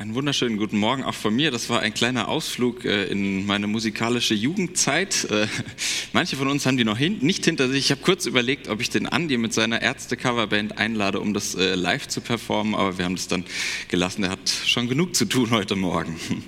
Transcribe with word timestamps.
Einen 0.00 0.14
wunderschönen 0.14 0.56
guten 0.56 0.78
Morgen 0.78 1.04
auch 1.04 1.12
von 1.12 1.36
mir. 1.36 1.50
Das 1.50 1.68
war 1.68 1.80
ein 1.80 1.92
kleiner 1.92 2.28
Ausflug 2.28 2.86
äh, 2.86 3.04
in 3.08 3.44
meine 3.44 3.66
musikalische 3.66 4.32
Jugendzeit. 4.32 5.30
Äh, 5.30 5.46
manche 6.14 6.36
von 6.36 6.48
uns 6.48 6.64
haben 6.64 6.78
die 6.78 6.84
noch 6.84 6.98
nicht 6.98 7.44
hinter 7.44 7.68
sich. 7.68 7.84
Ich 7.84 7.90
habe 7.90 8.00
kurz 8.00 8.24
überlegt, 8.24 8.68
ob 8.68 8.80
ich 8.80 8.88
den 8.88 9.06
Andi 9.06 9.36
mit 9.36 9.52
seiner 9.52 9.82
Ärzte-Coverband 9.82 10.78
einlade, 10.78 11.20
um 11.20 11.34
das 11.34 11.54
äh, 11.54 11.74
live 11.74 12.08
zu 12.08 12.22
performen, 12.22 12.74
aber 12.74 12.96
wir 12.96 13.04
haben 13.04 13.14
das 13.14 13.28
dann 13.28 13.44
gelassen. 13.88 14.24
Er 14.24 14.30
hat 14.30 14.48
schon 14.48 14.88
genug 14.88 15.14
zu 15.14 15.26
tun 15.26 15.50
heute 15.50 15.76
Morgen. 15.76 16.18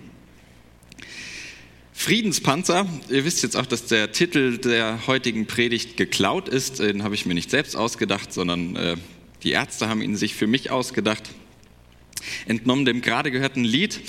Friedenspanzer. 1.92 2.86
Ihr 3.10 3.26
wisst 3.26 3.42
jetzt 3.42 3.58
auch, 3.58 3.66
dass 3.66 3.84
der 3.84 4.12
Titel 4.12 4.56
der 4.56 5.06
heutigen 5.06 5.46
Predigt 5.46 5.98
geklaut 5.98 6.48
ist. 6.48 6.78
Den 6.78 7.02
habe 7.02 7.14
ich 7.14 7.26
mir 7.26 7.34
nicht 7.34 7.50
selbst 7.50 7.76
ausgedacht, 7.76 8.32
sondern 8.32 8.98
die 9.42 9.50
Ärzte 9.50 9.90
haben 9.90 10.00
ihn 10.00 10.16
sich 10.16 10.34
für 10.34 10.46
mich 10.46 10.70
ausgedacht 10.70 11.28
entnommen 12.46 12.84
dem 12.84 13.00
gerade 13.00 13.30
gehörten 13.30 13.64
Lied 13.64 14.00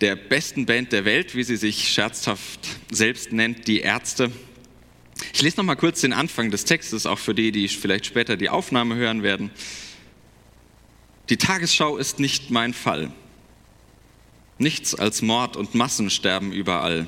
der 0.00 0.16
besten 0.16 0.66
Band 0.66 0.92
der 0.92 1.04
Welt, 1.04 1.34
wie 1.34 1.44
sie 1.44 1.56
sich 1.56 1.88
scherzhaft 1.88 2.60
selbst 2.90 3.32
nennt, 3.32 3.68
die 3.68 3.80
Ärzte. 3.80 4.30
Ich 5.32 5.42
lese 5.42 5.56
noch 5.58 5.64
mal 5.64 5.76
kurz 5.76 6.00
den 6.00 6.12
Anfang 6.12 6.50
des 6.50 6.64
Textes, 6.64 7.06
auch 7.06 7.18
für 7.18 7.34
die, 7.34 7.52
die 7.52 7.68
vielleicht 7.68 8.06
später 8.06 8.36
die 8.36 8.50
Aufnahme 8.50 8.96
hören 8.96 9.22
werden. 9.22 9.50
Die 11.28 11.36
Tagesschau 11.36 11.96
ist 11.96 12.18
nicht 12.18 12.50
mein 12.50 12.74
Fall. 12.74 13.10
Nichts 14.58 14.94
als 14.94 15.22
Mord 15.22 15.56
und 15.56 15.74
Massensterben 15.74 16.52
überall. 16.52 17.06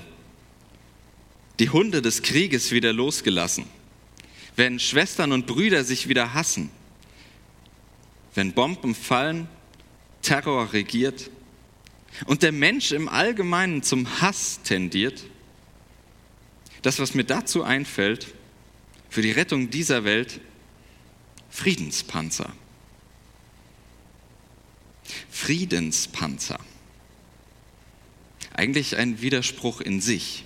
Die 1.59 1.71
Hunde 1.71 2.03
des 2.03 2.23
Krieges 2.23 2.71
wieder 2.71 2.93
losgelassen. 2.93 3.67
Wenn 4.57 4.79
Schwestern 4.81 5.33
und 5.33 5.47
Brüder 5.47 5.85
sich 5.85 6.09
wieder 6.09 6.35
hassen. 6.35 6.71
Wenn 8.35 8.53
Bomben 8.53 8.95
fallen 8.95 9.49
Terror 10.27 10.73
regiert 10.73 11.31
und 12.27 12.43
der 12.43 12.51
Mensch 12.51 12.91
im 12.91 13.09
Allgemeinen 13.09 13.85
zum 13.85 14.21
Hass 14.21 14.61
tendiert, 14.65 15.23
das, 16.83 16.99
was 16.99 17.15
mir 17.15 17.23
dazu 17.23 17.63
einfällt, 17.63 18.35
für 19.09 19.23
die 19.23 19.31
Rettung 19.31 19.71
dieser 19.71 20.03
Welt, 20.03 20.41
Friedenspanzer. 21.49 22.53
Friedenspanzer. 25.31 26.59
Eigentlich 28.53 28.97
ein 28.97 29.21
Widerspruch 29.21 29.81
in 29.81 30.01
sich, 30.01 30.45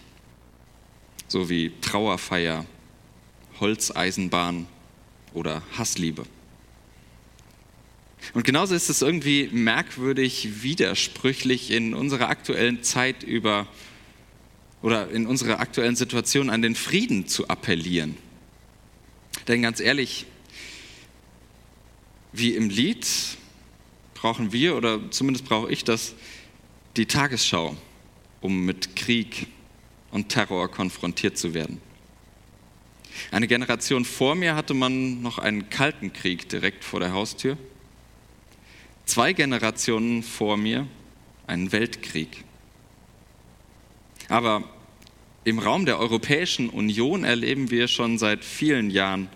so 1.27 1.49
wie 1.49 1.73
Trauerfeier, 1.81 2.67
Holzeisenbahn 3.61 4.67
oder 5.33 5.63
Hassliebe. 5.79 6.27
Und 8.35 8.45
genauso 8.45 8.75
ist 8.75 8.89
es 8.89 9.03
irgendwie 9.03 9.49
merkwürdig 9.53 10.63
widersprüchlich 10.63 11.71
in 11.71 11.95
unserer 11.95 12.29
aktuellen 12.29 12.83
Zeit 12.83 13.23
über 13.23 13.67
oder 14.83 15.11
in 15.11 15.27
unserer 15.27 15.61
aktuellen 15.61 15.97
Situation 15.97 16.49
an 16.49 16.63
den 16.63 16.75
Frieden 16.75 17.27
zu 17.27 17.49
appellieren. 17.49 18.17
Denn 19.49 19.63
ganz 19.63 19.81
ehrlich, 19.81 20.27
wie 22.33 22.55
im 22.55 22.71
Lied 22.71 23.07
brauchen 24.15 24.53
wir, 24.53 24.77
oder 24.77 25.11
zumindest 25.11 25.45
brauche 25.47 25.71
ich 25.71 25.85
das, 25.85 26.15
die 26.97 27.07
Tagesschau, 27.07 27.77
um 28.41 28.65
mit 28.65 28.97
Krieg 28.97 29.47
und 30.11 30.29
Terror 30.29 30.71
konfrontiert 30.71 31.37
zu 31.37 31.55
werden. 31.55 31.81
Eine 33.31 33.49
Generation 33.49 34.05
vor 34.05 34.35
mir 34.35 34.55
hatte 34.55 34.75
man 34.75 35.21
noch 35.21 35.39
einen 35.39 35.69
kalten 35.69 36.13
Krieg 36.13 36.49
direkt 36.49 36.85
vor 36.85 37.01
der 37.01 37.13
Haustür 37.13 37.59
zwei 39.05 39.33
Generationen 39.33 40.23
vor 40.23 40.57
mir 40.57 40.87
einen 41.47 41.73
Weltkrieg. 41.73 42.45
Aber 44.29 44.63
im 45.45 45.59
Raum 45.59 45.87
der 45.87 45.99
Europäischen 45.99 46.69
Union 46.69 47.25
erleben 47.25 47.71
wir 47.71 47.89
schon 47.89 48.19
seit 48.19 48.45
vielen 48.45 48.91
Jahren 48.91 49.29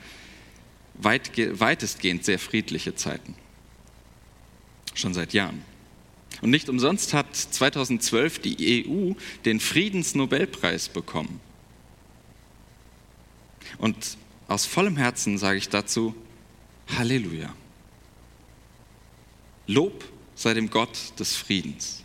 weit, 0.95 1.31
weitestgehend 1.37 2.25
sehr 2.25 2.39
friedliche 2.39 2.95
Zeiten. 2.95 3.35
Schon 4.95 5.15
seit 5.15 5.33
Jahren. 5.33 5.63
Und 6.41 6.51
nicht 6.51 6.69
umsonst 6.69 7.15
hat 7.15 7.35
2012 7.35 8.39
die 8.39 8.87
EU 8.87 9.15
den 9.45 9.61
Friedensnobelpreis 9.61 10.89
bekommen. 10.89 11.41
Und 13.79 14.19
aus 14.47 14.67
vollem 14.67 14.97
Herzen 14.97 15.39
sage 15.39 15.59
ich 15.59 15.69
dazu 15.69 16.15
Halleluja. 16.97 17.55
Lob 19.67 20.05
sei 20.35 20.55
dem 20.55 20.71
Gott 20.71 21.19
des 21.19 21.37
Friedens. 21.37 22.03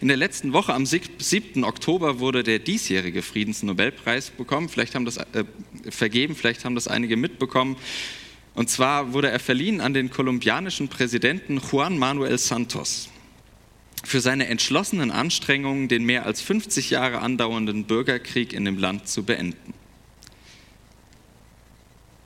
In 0.00 0.08
der 0.08 0.16
letzten 0.16 0.52
Woche, 0.52 0.74
am 0.74 0.84
7. 0.84 1.64
Oktober, 1.64 2.18
wurde 2.18 2.42
der 2.42 2.58
diesjährige 2.58 3.22
Friedensnobelpreis 3.22 4.30
bekommen. 4.30 4.68
Vielleicht 4.68 4.94
haben 4.94 5.04
das 5.04 5.18
äh, 5.18 5.44
vergeben, 5.90 6.34
vielleicht 6.34 6.64
haben 6.64 6.74
das 6.74 6.88
einige 6.88 7.16
mitbekommen. 7.16 7.76
Und 8.54 8.68
zwar 8.68 9.12
wurde 9.12 9.30
er 9.30 9.38
verliehen 9.38 9.80
an 9.80 9.94
den 9.94 10.10
kolumbianischen 10.10 10.88
Präsidenten 10.88 11.60
Juan 11.70 11.98
Manuel 11.98 12.38
Santos 12.38 13.08
für 14.04 14.20
seine 14.20 14.48
entschlossenen 14.48 15.10
Anstrengungen, 15.10 15.88
den 15.88 16.04
mehr 16.04 16.26
als 16.26 16.42
50 16.42 16.90
Jahre 16.90 17.20
andauernden 17.20 17.84
Bürgerkrieg 17.84 18.52
in 18.52 18.64
dem 18.64 18.78
Land 18.78 19.08
zu 19.08 19.22
beenden. 19.22 19.72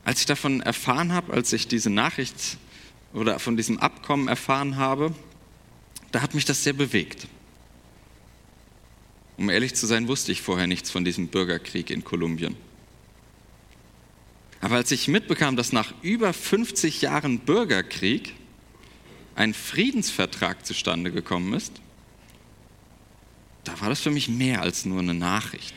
Als 0.05 0.21
ich 0.21 0.27
davon 0.27 0.62
erfahren 0.62 1.12
habe, 1.12 1.33
als 1.33 1.53
ich 1.53 1.69
diese 1.69 1.91
Nachricht 1.91 2.59
oder 3.12 3.39
von 3.39 3.56
diesem 3.56 3.78
Abkommen 3.78 4.28
erfahren 4.28 4.77
habe, 4.77 5.15
da 6.12 6.22
hat 6.22 6.34
mich 6.34 6.44
das 6.44 6.65
sehr 6.65 6.72
bewegt. 6.72 7.27
Um 9.37 9.50
ehrlich 9.50 9.75
zu 9.75 9.87
sein, 9.87 10.09
wusste 10.09 10.33
ich 10.33 10.43
vorher 10.43 10.67
nichts 10.67 10.91
von 10.91 11.05
diesem 11.05 11.28
Bürgerkrieg 11.28 11.91
in 11.91 12.05
Kolumbien. 12.05 12.56
Aber 14.61 14.77
als 14.77 14.91
ich 14.91 15.09
mitbekam, 15.09 15.56
dass 15.56 15.72
nach 15.72 15.93
über 16.03 16.33
50 16.33 17.03
Jahren 17.03 17.41
Bürgerkrieg 17.41 18.34
ein 19.34 19.53
Friedensvertrag 19.53 20.65
zustande 20.65 21.12
gekommen 21.12 21.53
ist, 21.53 21.81
da 23.65 23.78
war 23.81 23.91
das 23.91 24.00
für 24.00 24.11
mich 24.11 24.28
mehr 24.28 24.62
als 24.62 24.84
nur 24.84 25.00
eine 25.00 25.12
Nachricht. 25.12 25.75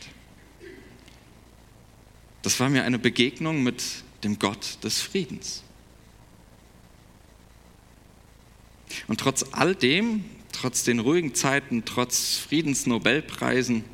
Das 2.42 2.58
war 2.58 2.70
mir 2.70 2.84
eine 2.84 2.98
Begegnung 2.98 3.62
mit 3.62 3.82
dem 4.24 4.38
Gott 4.38 4.78
des 4.82 5.02
Friedens. 5.02 5.62
Und 9.08 9.20
trotz 9.20 9.44
all 9.52 9.74
dem, 9.74 10.24
trotz 10.52 10.84
den 10.84 10.98
ruhigen 10.98 11.34
Zeiten, 11.34 11.84
trotz 11.84 12.38
Friedensnobelpreisen, 12.38 13.84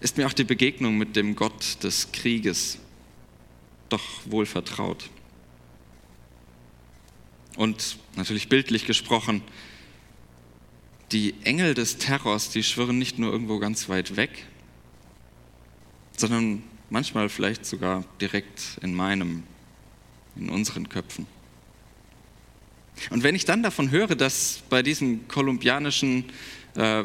ist 0.00 0.16
mir 0.16 0.26
auch 0.26 0.32
die 0.32 0.44
Begegnung 0.44 0.98
mit 0.98 1.16
dem 1.16 1.36
Gott 1.36 1.82
des 1.82 2.12
Krieges 2.12 2.78
doch 3.88 4.04
wohl 4.26 4.46
vertraut. 4.46 5.10
Und 7.56 7.96
natürlich 8.16 8.48
bildlich 8.48 8.86
gesprochen, 8.86 9.42
die 11.12 11.34
Engel 11.44 11.74
des 11.74 11.98
Terrors, 11.98 12.50
die 12.50 12.62
schwirren 12.62 12.98
nicht 12.98 13.18
nur 13.18 13.32
irgendwo 13.32 13.58
ganz 13.58 13.88
weit 13.88 14.16
weg, 14.16 14.46
sondern 16.16 16.62
manchmal 16.90 17.28
vielleicht 17.28 17.64
sogar 17.64 18.04
direkt 18.20 18.78
in 18.82 18.94
meinem, 18.94 19.44
in 20.34 20.48
unseren 20.48 20.88
Köpfen. 20.88 21.26
Und 23.10 23.22
wenn 23.22 23.34
ich 23.34 23.44
dann 23.44 23.62
davon 23.62 23.90
höre, 23.90 24.14
dass 24.14 24.62
bei 24.68 24.82
diesem 24.82 25.28
kolumbianischen 25.28 26.24
äh, 26.74 27.04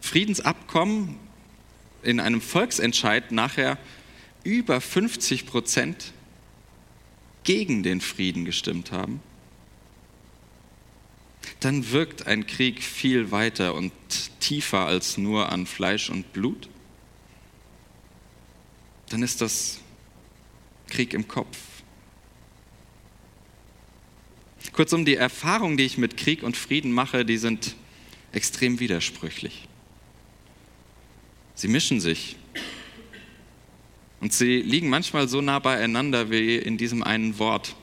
Friedensabkommen 0.00 1.16
in 2.02 2.20
einem 2.20 2.40
Volksentscheid 2.40 3.32
nachher 3.32 3.78
über 4.44 4.80
50 4.80 5.46
Prozent 5.46 6.12
gegen 7.42 7.82
den 7.82 8.00
Frieden 8.00 8.44
gestimmt 8.44 8.92
haben, 8.92 9.20
dann 11.60 11.90
wirkt 11.90 12.26
ein 12.26 12.46
Krieg 12.46 12.82
viel 12.82 13.30
weiter 13.30 13.74
und 13.74 13.92
tiefer 14.40 14.86
als 14.86 15.16
nur 15.16 15.50
an 15.50 15.66
Fleisch 15.66 16.10
und 16.10 16.32
Blut. 16.32 16.68
Dann 19.08 19.22
ist 19.22 19.40
das 19.40 19.78
Krieg 20.88 21.14
im 21.14 21.26
Kopf. 21.26 21.56
Kurzum, 24.76 25.06
die 25.06 25.16
Erfahrungen, 25.16 25.78
die 25.78 25.84
ich 25.84 25.96
mit 25.96 26.18
Krieg 26.18 26.42
und 26.42 26.54
Frieden 26.54 26.92
mache, 26.92 27.24
die 27.24 27.38
sind 27.38 27.76
extrem 28.32 28.78
widersprüchlich. 28.78 29.66
Sie 31.54 31.68
mischen 31.68 31.98
sich. 31.98 32.36
Und 34.20 34.34
sie 34.34 34.60
liegen 34.60 34.90
manchmal 34.90 35.28
so 35.28 35.40
nah 35.40 35.60
beieinander 35.60 36.30
wie 36.30 36.56
in 36.56 36.76
diesem 36.76 37.02
einen 37.02 37.38
Wort 37.38 37.74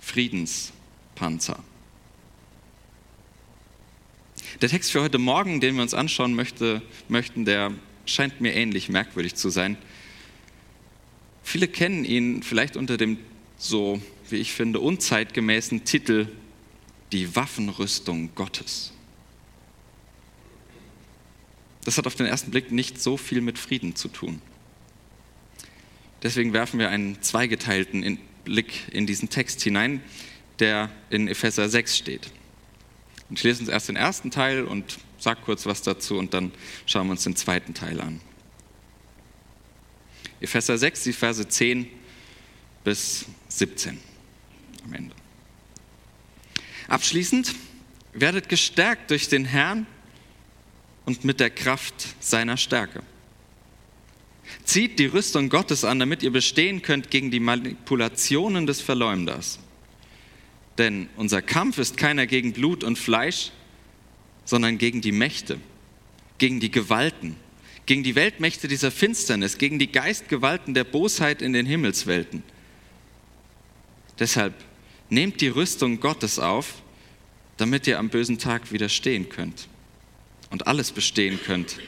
Friedenspanzer. 0.00 1.62
Der 4.62 4.70
Text 4.70 4.92
für 4.92 5.02
heute 5.02 5.18
Morgen, 5.18 5.60
den 5.60 5.74
wir 5.74 5.82
uns 5.82 5.92
anschauen 5.92 6.34
möchte, 6.34 6.80
möchten, 7.08 7.44
der 7.44 7.74
scheint 8.06 8.40
mir 8.40 8.54
ähnlich 8.54 8.88
merkwürdig 8.88 9.34
zu 9.34 9.50
sein. 9.50 9.76
Viele 11.42 11.68
kennen 11.68 12.06
ihn 12.06 12.42
vielleicht 12.42 12.78
unter 12.78 12.96
dem 12.96 13.18
so 13.58 14.00
wie 14.32 14.36
ich 14.36 14.52
finde, 14.52 14.80
unzeitgemäßen 14.80 15.84
Titel 15.84 16.28
die 17.12 17.36
Waffenrüstung 17.36 18.34
Gottes. 18.34 18.92
Das 21.84 21.98
hat 21.98 22.06
auf 22.06 22.16
den 22.16 22.26
ersten 22.26 22.50
Blick 22.50 22.72
nicht 22.72 23.00
so 23.00 23.16
viel 23.16 23.40
mit 23.40 23.58
Frieden 23.58 23.94
zu 23.94 24.08
tun. 24.08 24.42
Deswegen 26.22 26.52
werfen 26.52 26.80
wir 26.80 26.90
einen 26.90 27.22
zweigeteilten 27.22 28.18
Blick 28.44 28.88
in 28.90 29.06
diesen 29.06 29.28
Text 29.28 29.62
hinein, 29.62 30.02
der 30.58 30.90
in 31.10 31.28
Epheser 31.28 31.68
6 31.68 31.96
steht. 31.96 32.30
Ich 33.30 33.42
lese 33.42 33.60
uns 33.60 33.68
erst 33.68 33.88
den 33.88 33.96
ersten 33.96 34.30
Teil 34.30 34.64
und 34.64 34.98
sage 35.18 35.40
kurz 35.44 35.66
was 35.66 35.82
dazu 35.82 36.18
und 36.18 36.34
dann 36.34 36.52
schauen 36.86 37.06
wir 37.06 37.12
uns 37.12 37.24
den 37.24 37.36
zweiten 37.36 37.74
Teil 37.74 38.00
an. 38.00 38.20
Epheser 40.40 40.78
6, 40.78 41.04
die 41.04 41.12
Verse 41.12 41.46
10 41.46 41.88
bis 42.84 43.26
17 43.48 43.98
am 44.86 44.94
Ende. 44.94 45.14
Abschließend, 46.88 47.54
werdet 48.12 48.48
gestärkt 48.48 49.10
durch 49.10 49.28
den 49.28 49.44
Herrn 49.44 49.86
und 51.04 51.24
mit 51.24 51.40
der 51.40 51.50
Kraft 51.50 51.94
seiner 52.20 52.56
Stärke. 52.56 53.02
Zieht 54.64 54.98
die 54.98 55.06
Rüstung 55.06 55.48
Gottes 55.48 55.84
an, 55.84 55.98
damit 55.98 56.22
ihr 56.22 56.30
bestehen 56.30 56.82
könnt 56.82 57.10
gegen 57.10 57.30
die 57.30 57.40
Manipulationen 57.40 58.66
des 58.66 58.80
Verleumders. 58.80 59.58
Denn 60.78 61.08
unser 61.16 61.42
Kampf 61.42 61.78
ist 61.78 61.96
keiner 61.96 62.26
gegen 62.26 62.52
Blut 62.52 62.84
und 62.84 62.98
Fleisch, 62.98 63.50
sondern 64.44 64.78
gegen 64.78 65.00
die 65.00 65.12
Mächte, 65.12 65.58
gegen 66.38 66.60
die 66.60 66.70
Gewalten, 66.70 67.36
gegen 67.86 68.04
die 68.04 68.14
Weltmächte 68.14 68.68
dieser 68.68 68.92
Finsternis, 68.92 69.58
gegen 69.58 69.78
die 69.78 69.90
Geistgewalten 69.90 70.74
der 70.74 70.84
Bosheit 70.84 71.42
in 71.42 71.52
den 71.52 71.66
Himmelswelten. 71.66 72.44
Deshalb 74.18 74.54
nehmt 75.08 75.40
die 75.40 75.48
Rüstung 75.48 76.00
Gottes 76.00 76.38
auf, 76.38 76.82
damit 77.56 77.86
ihr 77.86 77.98
am 77.98 78.08
bösen 78.08 78.38
Tag 78.38 78.72
widerstehen 78.72 79.28
könnt 79.28 79.68
und 80.50 80.66
alles 80.66 80.92
bestehen 80.92 81.40
könnt, 81.42 81.78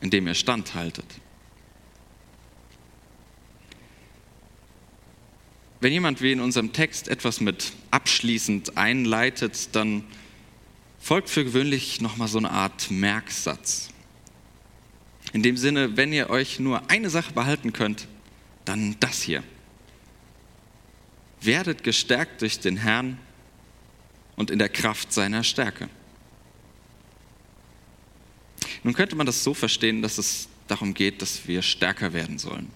indem 0.00 0.26
ihr 0.26 0.34
standhaltet. 0.34 1.06
Wenn 5.80 5.92
jemand 5.92 6.22
wie 6.22 6.32
in 6.32 6.40
unserem 6.40 6.72
Text 6.72 7.08
etwas 7.08 7.40
mit 7.40 7.72
abschließend 7.90 8.78
einleitet, 8.78 9.74
dann 9.76 10.04
folgt 10.98 11.28
für 11.28 11.44
gewöhnlich 11.44 12.00
nochmal 12.00 12.28
so 12.28 12.38
eine 12.38 12.50
Art 12.50 12.90
Merksatz. 12.90 13.90
In 15.34 15.42
dem 15.42 15.58
Sinne, 15.58 15.96
wenn 15.96 16.12
ihr 16.12 16.30
euch 16.30 16.58
nur 16.58 16.88
eine 16.90 17.10
Sache 17.10 17.34
behalten 17.34 17.74
könnt, 17.74 18.08
dann 18.64 18.96
das 19.00 19.20
hier. 19.20 19.42
Werdet 21.44 21.82
gestärkt 21.82 22.42
durch 22.42 22.58
den 22.60 22.76
Herrn 22.76 23.18
und 24.36 24.50
in 24.50 24.58
der 24.58 24.68
Kraft 24.68 25.12
seiner 25.12 25.44
Stärke. 25.44 25.88
Nun 28.82 28.94
könnte 28.94 29.16
man 29.16 29.26
das 29.26 29.44
so 29.44 29.54
verstehen, 29.54 30.02
dass 30.02 30.18
es 30.18 30.48
darum 30.68 30.94
geht, 30.94 31.22
dass 31.22 31.46
wir 31.46 31.62
stärker 31.62 32.12
werden 32.12 32.38
sollen 32.38 32.70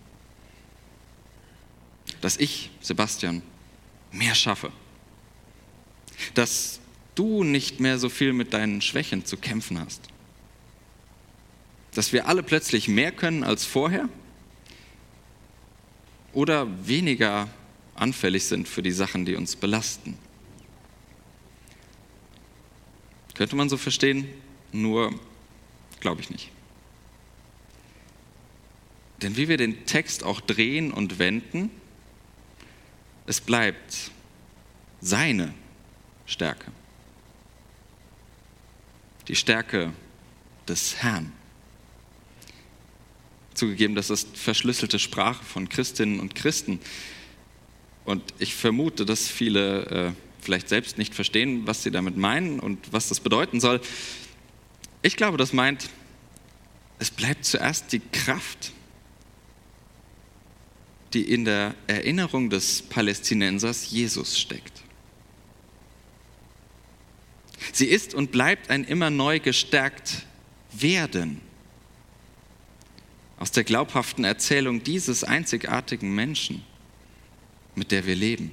dass 2.20 2.37
ich, 2.37 2.70
Sebastian, 2.81 3.43
mehr 4.12 4.35
schaffe. 4.35 4.73
Dass 6.35 6.81
du 7.15 7.44
nicht 7.44 7.81
mehr 7.81 7.99
so 7.99 8.09
viel 8.09 8.32
mit 8.32 8.53
deinen 8.53 8.81
Schwächen 8.81 9.25
zu 9.25 9.37
kämpfen 9.37 9.79
hast. 9.79 10.03
Dass 11.94 12.12
wir 12.12 12.29
alle 12.29 12.43
plötzlich 12.43 12.88
mehr 12.88 13.12
können 13.12 13.44
als 13.44 13.65
vorher 13.65 14.09
oder 16.32 16.87
weniger 16.87 17.49
anfällig 18.00 18.45
sind 18.45 18.69
für 18.69 18.83
die 18.83 18.93
Sachen, 18.93 19.25
die 19.25 19.35
uns 19.35 19.56
belasten. 19.56 20.19
Könnte 23.35 23.56
man 23.56 23.69
so 23.69 23.77
verstehen, 23.77 24.29
nur 24.73 25.19
glaube 26.00 26.21
ich 26.21 26.31
nicht. 26.31 26.50
Denn 29.23 29.37
wie 29.37 29.49
wir 29.49 29.56
den 29.56 29.85
Text 29.87 30.23
auch 30.23 30.41
drehen 30.41 30.93
und 30.93 31.19
wenden, 31.19 31.71
es 33.27 33.41
bleibt 33.41 34.11
seine 35.01 35.55
Stärke. 36.27 36.73
Die 39.27 39.37
Stärke 39.37 39.93
des 40.67 41.03
Herrn. 41.03 41.33
Zugegeben, 43.55 43.94
das 43.94 44.11
ist 44.11 44.37
verschlüsselte 44.37 44.99
Sprache 44.99 45.44
von 45.44 45.69
Christinnen 45.69 46.21
und 46.21 46.35
Christen. 46.35 46.81
Und 48.08 48.22
ich 48.38 48.55
vermute, 48.55 49.05
dass 49.05 49.28
viele 49.28 49.87
äh, 49.87 50.12
vielleicht 50.40 50.70
selbst 50.70 50.96
nicht 50.96 51.14
verstehen, 51.14 51.66
was 51.66 51.82
sie 51.82 51.90
damit 51.90 52.16
meinen 52.16 52.58
und 52.58 52.90
was 52.90 53.08
das 53.08 53.20
bedeuten 53.20 53.60
soll. 53.60 53.82
Ich 55.02 55.16
glaube, 55.16 55.37
das 55.37 55.52
meint, 55.52 55.90
es 56.99 57.10
bleibt 57.10 57.44
zuerst 57.44 57.93
die 57.93 58.00
Kraft 58.00 58.72
die 61.14 61.22
in 61.22 61.44
der 61.44 61.75
Erinnerung 61.87 62.50
des 62.50 62.82
Palästinensers 62.82 63.90
Jesus 63.90 64.38
steckt. 64.38 64.82
Sie 67.72 67.87
ist 67.87 68.14
und 68.14 68.31
bleibt 68.31 68.70
ein 68.70 68.84
immer 68.84 69.10
neu 69.10 69.40
gestärkt 69.40 70.26
werden 70.72 71.40
aus 73.38 73.52
der 73.52 73.64
glaubhaften 73.64 74.25
Erzählung 74.25 74.82
dieses 74.82 75.25
einzigartigen 75.25 76.14
Menschen, 76.14 76.62
mit 77.79 77.93
der 77.93 78.07
wir 78.07 78.17
leben. 78.17 78.53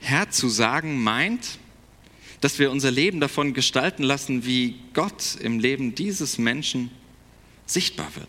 Herr 0.00 0.30
zu 0.30 0.48
sagen 0.48 1.02
meint, 1.02 1.58
dass 2.40 2.58
wir 2.58 2.70
unser 2.70 2.90
Leben 2.90 3.20
davon 3.20 3.54
gestalten 3.54 4.02
lassen, 4.02 4.44
wie 4.46 4.76
Gott 4.94 5.36
im 5.40 5.58
Leben 5.58 5.94
dieses 5.94 6.38
Menschen 6.38 6.90
sichtbar 7.66 8.14
wird. 8.14 8.28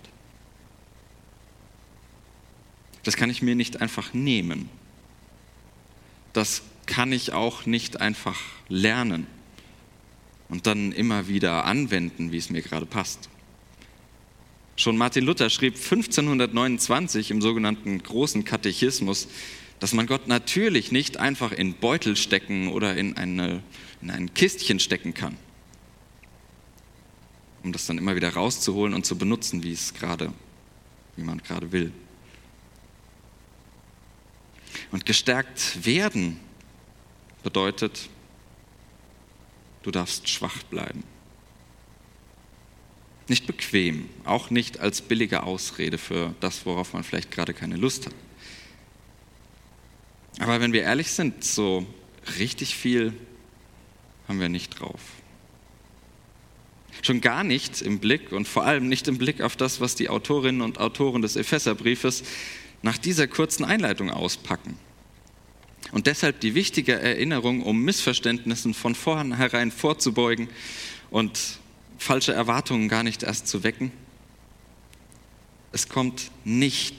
Das 3.03 3.15
kann 3.15 3.29
ich 3.29 3.41
mir 3.41 3.55
nicht 3.55 3.79
einfach 3.79 4.13
nehmen. 4.13 4.69
Das 6.33 6.63
kann 6.85 7.11
ich 7.11 7.33
auch 7.33 7.65
nicht 7.65 8.01
einfach 8.01 8.39
lernen 8.69 9.27
und 10.49 10.67
dann 10.67 10.91
immer 10.91 11.27
wieder 11.27 11.65
anwenden, 11.65 12.31
wie 12.31 12.37
es 12.37 12.49
mir 12.49 12.61
gerade 12.61 12.85
passt. 12.85 13.29
Schon 14.79 14.95
Martin 14.95 15.25
Luther 15.25 15.49
schrieb 15.49 15.73
1529 15.73 17.31
im 17.31 17.41
sogenannten 17.41 17.97
Großen 18.03 18.45
Katechismus, 18.45 19.27
dass 19.79 19.91
man 19.91 20.05
Gott 20.05 20.27
natürlich 20.27 20.91
nicht 20.91 21.17
einfach 21.17 21.51
in 21.51 21.73
Beutel 21.73 22.15
stecken 22.15 22.67
oder 22.67 22.95
in, 22.95 23.17
eine, 23.17 23.63
in 24.03 24.11
ein 24.11 24.35
Kistchen 24.35 24.79
stecken 24.79 25.15
kann, 25.15 25.35
um 27.63 27.73
das 27.73 27.87
dann 27.87 27.97
immer 27.97 28.15
wieder 28.15 28.29
rauszuholen 28.29 28.93
und 28.93 29.03
zu 29.03 29.17
benutzen, 29.17 29.63
wie 29.63 29.71
es 29.71 29.95
gerade, 29.95 30.31
wie 31.15 31.23
man 31.23 31.39
gerade 31.39 31.71
will. 31.71 31.91
Und 34.91 35.07
gestärkt 35.07 35.87
werden 35.87 36.39
bedeutet, 37.41 38.09
du 39.81 39.89
darfst 39.89 40.29
schwach 40.29 40.61
bleiben. 40.61 41.03
Nicht 43.27 43.45
bequem, 43.45 44.09
auch 44.23 44.49
nicht 44.49 44.79
als 44.79 45.01
billige 45.01 45.43
Ausrede 45.43 45.97
für 45.97 46.33
das, 46.39 46.65
worauf 46.65 46.93
man 46.93 47.03
vielleicht 47.03 47.31
gerade 47.31 47.53
keine 47.53 47.75
Lust 47.75 48.05
hat. 48.05 48.15
Aber 50.39 50.61
wenn 50.61 50.71
wir 50.71 50.83
ehrlich 50.83 51.11
sind, 51.11 51.43
so 51.43 51.85
richtig 52.39 52.75
viel 52.75 53.13
haben 54.27 54.39
wir 54.39 54.49
nicht 54.49 54.79
drauf. 54.79 55.01
Schon 57.01 57.21
gar 57.21 57.43
nicht 57.43 57.81
im 57.81 57.99
Blick 57.99 58.31
und 58.31 58.47
vor 58.47 58.65
allem 58.65 58.87
nicht 58.87 59.07
im 59.07 59.17
Blick 59.17 59.41
auf 59.41 59.55
das, 59.55 59.81
was 59.81 59.95
die 59.95 60.09
Autorinnen 60.09 60.61
und 60.61 60.79
Autoren 60.79 61.21
des 61.21 61.35
Epheserbriefes 61.35 62.23
nach 62.81 62.97
dieser 62.97 63.27
kurzen 63.27 63.65
Einleitung 63.65 64.09
auspacken. 64.09 64.77
Und 65.91 66.07
deshalb 66.07 66.39
die 66.41 66.53
wichtige 66.53 66.93
Erinnerung, 66.93 67.61
um 67.61 67.83
Missverständnissen 67.83 68.73
von 68.73 68.95
vornherein 68.95 69.71
vorzubeugen 69.71 70.49
und 71.09 71.59
falsche 71.97 72.33
Erwartungen 72.33 72.89
gar 72.89 73.03
nicht 73.03 73.23
erst 73.23 73.47
zu 73.47 73.63
wecken. 73.63 73.91
Es 75.71 75.89
kommt 75.89 76.31
nicht 76.43 76.95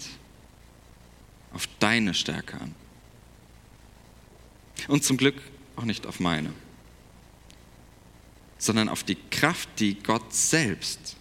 auf 1.52 1.68
deine 1.78 2.14
Stärke 2.14 2.60
an. 2.60 2.74
Und 4.86 5.04
zum 5.04 5.16
Glück 5.16 5.40
auch 5.76 5.84
nicht 5.84 6.06
auf 6.06 6.20
meine, 6.20 6.52
sondern 8.58 8.88
auf 8.88 9.02
die 9.02 9.16
Kraft, 9.30 9.68
die 9.78 9.94
Gott 9.94 10.34
selbst 10.34 11.16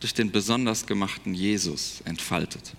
durch 0.00 0.14
den 0.14 0.30
besonders 0.30 0.86
gemachten 0.86 1.34
Jesus 1.34 2.02
entfaltet. 2.04 2.74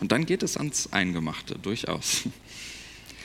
Und 0.00 0.12
dann 0.12 0.26
geht 0.26 0.42
es 0.42 0.56
ans 0.56 0.92
Eingemachte, 0.92 1.58
durchaus. 1.58 2.22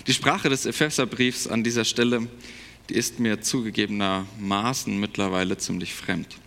Die 0.05 0.13
Sprache 0.13 0.49
des 0.49 0.65
Epheserbriefs 0.65 1.47
an 1.47 1.63
dieser 1.63 1.85
Stelle, 1.85 2.27
die 2.89 2.95
ist 2.95 3.19
mir 3.19 3.41
zugegebenermaßen 3.41 4.99
mittlerweile 4.99 5.57
ziemlich 5.57 5.93
fremd. 5.93 6.37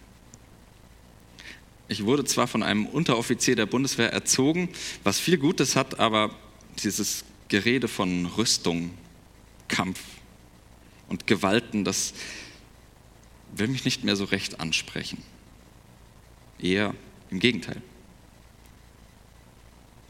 Ich 1.89 2.05
wurde 2.05 2.25
zwar 2.25 2.49
von 2.49 2.63
einem 2.63 2.85
Unteroffizier 2.85 3.57
der 3.57 3.65
Bundeswehr 3.65 4.13
erzogen, 4.13 4.69
was 5.05 5.19
viel 5.19 5.39
Gutes 5.39 5.75
hat, 5.75 5.99
aber 5.99 6.35
dieses 6.83 7.25
Gerede 7.49 7.89
von 7.89 8.27
Rüstung, 8.27 8.91
Kampf 9.69 10.01
und 11.09 11.27
Gewalten, 11.27 11.85
das 11.85 12.13
will 13.55 13.69
mich 13.69 13.87
nicht 13.87 14.05
mehr 14.05 14.17
so 14.17 14.25
recht 14.25 14.61
ansprechen. 14.61 15.23
Eher 16.59 16.95
im 17.31 17.39
Gegenteil. 17.39 17.81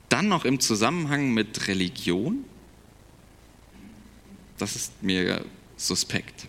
Dann 0.08 0.26
noch 0.28 0.44
im 0.44 0.58
Zusammenhang 0.58 1.32
mit 1.32 1.68
Religion, 1.68 2.44
das 4.58 4.76
ist 4.76 5.02
mir 5.02 5.44
suspekt. 5.76 6.46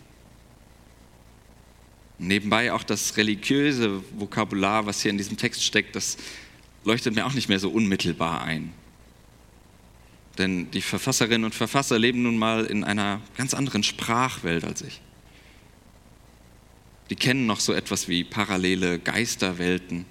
Nebenbei 2.20 2.74
auch 2.74 2.84
das 2.84 3.18
religiöse 3.18 4.02
Vokabular, 4.18 4.86
was 4.86 5.02
hier 5.02 5.12
in 5.12 5.18
diesem 5.18 5.38
Text 5.38 5.64
steckt, 5.64 5.96
das 5.96 6.18
leuchtet 6.84 7.14
mir 7.14 7.26
auch 7.26 7.34
nicht 7.34 7.50
mehr 7.50 7.60
so 7.60 7.70
unmittelbar 7.70 8.44
ein. 8.44 8.74
Denn 10.38 10.72
die 10.72 10.82
Verfasserinnen 10.82 11.46
und 11.46 11.56
Verfasser 11.56 12.00
leben 12.00 12.24
nun 12.24 12.38
mal 12.38 12.66
in 12.66 12.84
einer 12.84 13.22
ganz 13.36 13.54
anderen 13.54 13.84
Sprachwelt 13.84 14.64
als 14.64 14.82
ich. 14.82 15.02
Die 17.10 17.16
kennen 17.16 17.46
noch 17.46 17.60
so 17.60 17.74
etwas 17.74 18.08
wie 18.08 18.24
parallele 18.24 19.00
Geisterwelten. 19.00 20.06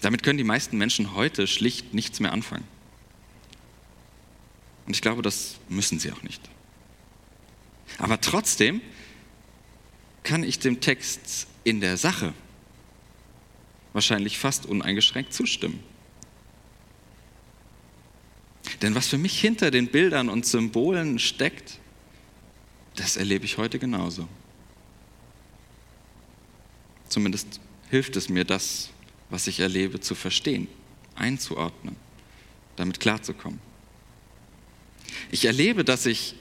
Damit 0.00 0.22
können 0.22 0.38
die 0.38 0.44
meisten 0.44 0.78
Menschen 0.78 1.14
heute 1.14 1.46
schlicht 1.46 1.94
nichts 1.94 2.20
mehr 2.20 2.32
anfangen. 2.32 2.66
Und 4.86 4.94
ich 4.94 5.02
glaube, 5.02 5.22
das 5.22 5.56
müssen 5.68 5.98
sie 5.98 6.12
auch 6.12 6.22
nicht. 6.22 6.40
Aber 8.00 8.20
trotzdem 8.20 8.80
kann 10.22 10.42
ich 10.42 10.58
dem 10.58 10.80
Text 10.80 11.46
in 11.64 11.80
der 11.80 11.96
Sache 11.96 12.34
wahrscheinlich 13.92 14.38
fast 14.38 14.66
uneingeschränkt 14.66 15.32
zustimmen. 15.34 15.80
Denn 18.82 18.94
was 18.94 19.08
für 19.08 19.18
mich 19.18 19.38
hinter 19.38 19.70
den 19.70 19.88
Bildern 19.88 20.30
und 20.30 20.46
Symbolen 20.46 21.18
steckt, 21.18 21.78
das 22.96 23.16
erlebe 23.16 23.44
ich 23.44 23.58
heute 23.58 23.78
genauso. 23.78 24.26
Zumindest 27.08 27.60
hilft 27.90 28.16
es 28.16 28.28
mir, 28.28 28.44
das, 28.44 28.90
was 29.28 29.46
ich 29.46 29.60
erlebe, 29.60 30.00
zu 30.00 30.14
verstehen, 30.14 30.68
einzuordnen, 31.16 31.96
damit 32.76 33.00
klarzukommen. 33.00 33.60
Ich 35.30 35.44
erlebe, 35.44 35.84
dass 35.84 36.06
ich 36.06 36.34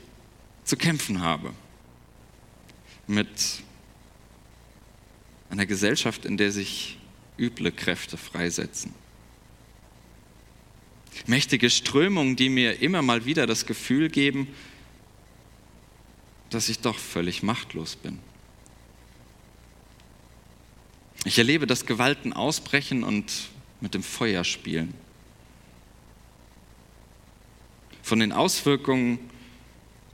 zu 0.69 0.77
kämpfen 0.77 1.21
habe 1.21 1.51
mit 3.07 3.27
einer 5.49 5.65
Gesellschaft, 5.65 6.25
in 6.25 6.38
der 6.38 6.51
sich 6.51 6.99
üble 7.39 7.71
Kräfte 7.71 8.17
freisetzen. 8.17 8.93
Mächtige 11.25 11.71
Strömungen, 11.71 12.35
die 12.35 12.49
mir 12.49 12.83
immer 12.83 13.01
mal 13.01 13.25
wieder 13.25 13.47
das 13.47 13.65
Gefühl 13.65 14.09
geben, 14.09 14.47
dass 16.51 16.69
ich 16.69 16.81
doch 16.81 16.99
völlig 16.99 17.41
machtlos 17.41 17.95
bin. 17.95 18.19
Ich 21.25 21.39
erlebe, 21.39 21.65
dass 21.65 21.88
Gewalten 21.88 22.31
ausbrechen 22.31 23.03
und 23.03 23.49
mit 23.81 23.95
dem 23.95 24.03
Feuer 24.03 24.43
spielen. 24.43 24.93
Von 28.03 28.19
den 28.19 28.31
Auswirkungen 28.31 29.31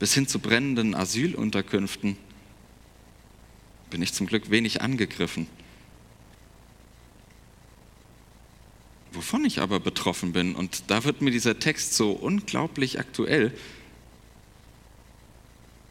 bis 0.05 0.13
hin 0.13 0.27
zu 0.27 0.38
brennenden 0.38 0.93
Asylunterkünften 0.93 2.15
bin 3.89 4.03
ich 4.03 4.13
zum 4.13 4.27
Glück 4.27 4.51
wenig 4.51 4.83
angegriffen. 4.83 5.47
Wovon 9.13 9.43
ich 9.45 9.62
aber 9.62 9.79
betroffen 9.79 10.31
bin, 10.31 10.53
und 10.53 10.91
da 10.91 11.05
wird 11.05 11.24
mir 11.24 11.31
dieser 11.31 11.57
Text 11.57 11.95
so 11.95 12.12
unglaublich 12.12 13.00
aktuell, 13.00 13.51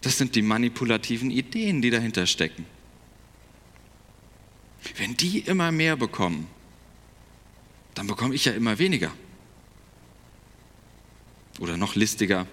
das 0.03 0.17
sind 0.17 0.37
die 0.37 0.43
manipulativen 0.43 1.33
Ideen, 1.33 1.83
die 1.83 1.91
dahinter 1.91 2.29
stecken. 2.29 2.67
Wenn 4.97 5.17
die 5.17 5.41
immer 5.41 5.73
mehr 5.73 5.97
bekommen, 5.97 6.47
dann 7.97 8.07
bekomme 8.07 8.37
ich 8.37 8.45
ja 8.45 8.53
immer 8.53 8.79
weniger. 8.79 9.11
Oder 11.59 11.77
noch 11.77 11.97
listiger, 11.97 12.47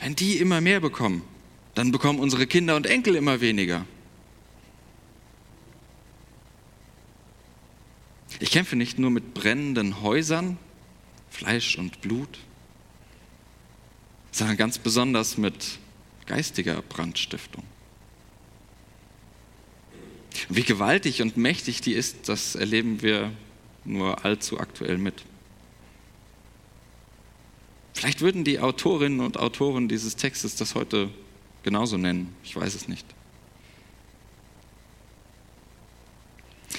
wenn 0.00 0.16
die 0.16 0.38
immer 0.38 0.60
mehr 0.60 0.80
bekommen, 0.80 1.22
dann 1.74 1.92
bekommen 1.92 2.18
unsere 2.18 2.46
Kinder 2.46 2.76
und 2.76 2.86
Enkel 2.86 3.14
immer 3.14 3.40
weniger. 3.40 3.86
Ich 8.40 8.50
kämpfe 8.50 8.76
nicht 8.76 8.98
nur 8.98 9.10
mit 9.10 9.34
brennenden 9.34 10.00
Häusern, 10.00 10.56
Fleisch 11.28 11.76
und 11.76 12.00
Blut, 12.00 12.38
sondern 14.32 14.56
ganz 14.56 14.78
besonders 14.78 15.36
mit 15.36 15.78
geistiger 16.26 16.80
Brandstiftung. 16.82 17.64
Wie 20.48 20.62
gewaltig 20.62 21.20
und 21.22 21.36
mächtig 21.36 21.82
die 21.82 21.92
ist, 21.92 22.28
das 22.28 22.54
erleben 22.54 23.02
wir 23.02 23.32
nur 23.84 24.24
allzu 24.24 24.58
aktuell 24.58 24.96
mit. 24.96 25.24
Vielleicht 28.00 28.22
würden 28.22 28.44
die 28.44 28.60
Autorinnen 28.60 29.20
und 29.20 29.38
Autoren 29.38 29.86
dieses 29.86 30.16
Textes 30.16 30.56
das 30.56 30.74
heute 30.74 31.10
genauso 31.62 31.98
nennen, 31.98 32.34
ich 32.42 32.56
weiß 32.56 32.74
es 32.74 32.88
nicht. 32.88 33.04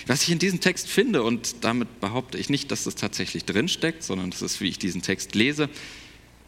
Was 0.08 0.24
ich 0.24 0.32
in 0.32 0.40
diesem 0.40 0.62
Text 0.62 0.88
finde, 0.88 1.22
und 1.22 1.64
damit 1.64 2.00
behaupte 2.02 2.40
ich 2.40 2.50
nicht, 2.50 2.72
dass 2.72 2.86
das 2.86 2.96
tatsächlich 2.96 3.46
drinsteckt, 3.46 4.02
sondern 4.02 4.32
das 4.32 4.42
ist, 4.42 4.62
wie 4.62 4.68
ich 4.68 4.80
diesen 4.80 5.04
Text 5.04 5.36
lese, 5.36 5.70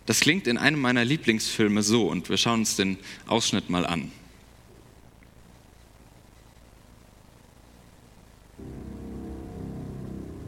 das 0.08 0.22
klingt 0.22 0.48
in 0.48 0.58
einem 0.58 0.82
meiner 0.82 1.06
Lieblingsfilme 1.06 1.84
so, 1.84 2.08
und 2.08 2.30
wir 2.30 2.38
schauen 2.38 2.62
uns 2.62 2.75
den 2.75 2.98
Ausschnitt 3.27 3.70
mal 3.70 3.86
an. 3.86 4.12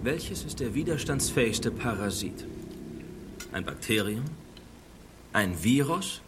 Welches 0.01 0.43
ist 0.43 0.59
der 0.59 0.73
widerstandsfähigste 0.73 1.69
Parasit? 1.69 2.47
Ein 3.55 3.63
Bakterium? 3.63 4.25
Ein 5.31 5.63
Virus? 5.63 6.19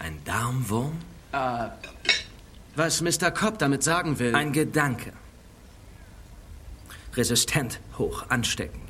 Ein 0.00 0.18
Darmwurm? 0.24 0.98
Äh, 1.30 1.68
was 2.74 3.00
Mr. 3.02 3.30
Cobb 3.30 3.60
damit 3.60 3.84
sagen 3.84 4.18
will. 4.18 4.34
Ein 4.34 4.52
Gedanke. 4.52 5.12
Resistent, 7.14 7.78
hoch 7.98 8.28
ansteckend. 8.30 8.82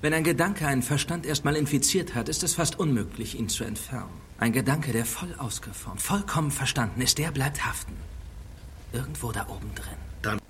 Wenn 0.00 0.12
ein 0.12 0.24
Gedanke 0.24 0.66
einen 0.66 0.82
Verstand 0.82 1.24
erstmal 1.24 1.54
infiziert 1.54 2.16
hat, 2.16 2.28
ist 2.28 2.42
es 2.42 2.54
fast 2.54 2.80
unmöglich, 2.80 3.38
ihn 3.38 3.48
zu 3.48 3.62
entfernen. 3.62 4.20
Ein 4.38 4.52
Gedanke, 4.52 4.90
der 4.90 5.04
voll 5.04 5.32
ausgeformt, 5.38 6.02
vollkommen 6.02 6.50
verstanden 6.50 7.00
ist, 7.00 7.18
der 7.18 7.30
bleibt 7.30 7.64
haften. 7.64 7.94
Irgendwo 8.92 9.30
da 9.30 9.46
oben 9.48 9.72
drin. 9.76 9.98
Dann 10.22 10.40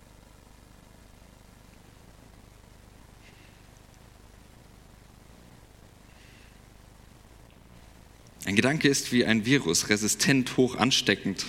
Ein 8.49 8.57
Gedanke 8.57 8.89
ist 8.89 9.13
wie 9.13 9.27
ein 9.27 9.45
Virus, 9.45 9.91
resistent, 9.91 10.57
hoch 10.57 10.75
ansteckend. 10.77 11.45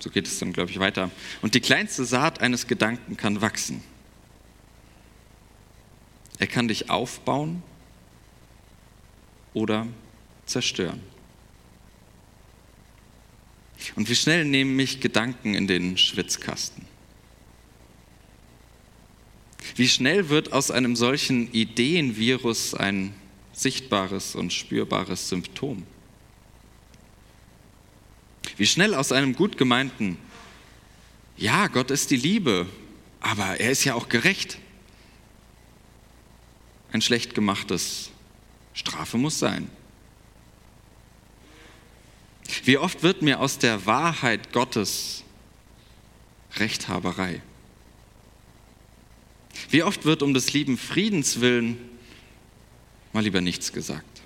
So 0.00 0.08
geht 0.08 0.26
es 0.26 0.38
dann, 0.38 0.54
glaube 0.54 0.70
ich, 0.70 0.78
weiter. 0.78 1.10
Und 1.42 1.54
die 1.54 1.60
kleinste 1.60 2.06
Saat 2.06 2.40
eines 2.40 2.66
Gedanken 2.66 3.18
kann 3.18 3.42
wachsen. 3.42 3.82
Er 6.38 6.46
kann 6.46 6.66
dich 6.66 6.88
aufbauen 6.88 7.62
oder 9.52 9.86
zerstören. 10.46 11.02
Und 13.96 14.08
wie 14.08 14.16
schnell 14.16 14.46
nehmen 14.46 14.76
mich 14.76 15.00
Gedanken 15.00 15.54
in 15.54 15.66
den 15.66 15.98
Schwitzkasten? 15.98 16.86
Wie 19.74 19.88
schnell 19.88 20.30
wird 20.30 20.54
aus 20.54 20.70
einem 20.70 20.96
solchen 20.96 21.52
Ideenvirus 21.52 22.72
ein 22.72 23.12
sichtbares 23.56 24.34
und 24.34 24.52
spürbares 24.52 25.28
Symptom? 25.28 25.84
Wie 28.56 28.66
schnell 28.66 28.94
aus 28.94 29.12
einem 29.12 29.34
gut 29.34 29.56
gemeinten, 29.56 30.18
ja, 31.36 31.66
Gott 31.66 31.90
ist 31.90 32.10
die 32.10 32.16
Liebe, 32.16 32.66
aber 33.20 33.60
er 33.60 33.70
ist 33.70 33.84
ja 33.84 33.94
auch 33.94 34.08
gerecht, 34.08 34.58
ein 36.92 37.02
schlecht 37.02 37.34
gemachtes 37.34 38.10
Strafe 38.72 39.18
muss 39.18 39.38
sein. 39.38 39.70
Wie 42.64 42.78
oft 42.78 43.02
wird 43.02 43.22
mir 43.22 43.40
aus 43.40 43.58
der 43.58 43.86
Wahrheit 43.86 44.52
Gottes 44.52 45.24
Rechthaberei? 46.56 47.42
Wie 49.70 49.82
oft 49.82 50.04
wird 50.04 50.22
um 50.22 50.32
des 50.32 50.52
lieben 50.52 50.78
Friedens 50.78 51.40
willen 51.40 51.95
mal 53.16 53.22
lieber 53.22 53.40
nichts 53.40 53.72
gesagt, 53.72 54.20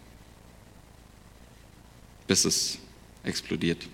bis 2.27 2.45
es 2.45 2.79
explodiert? 3.23 3.87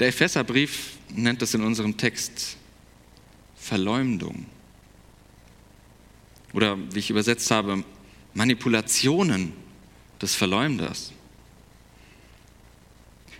Der 0.00 0.08
Epheserbrief 0.08 0.96
nennt 1.10 1.40
es 1.40 1.54
in 1.54 1.62
unserem 1.62 1.96
Text 1.96 2.56
Verleumdung. 3.54 4.46
Oder 6.54 6.76
wie 6.92 6.98
ich 6.98 7.10
übersetzt 7.10 7.52
habe, 7.52 7.84
Manipulationen 8.34 9.52
des 10.20 10.34
Verleumders. 10.34 11.12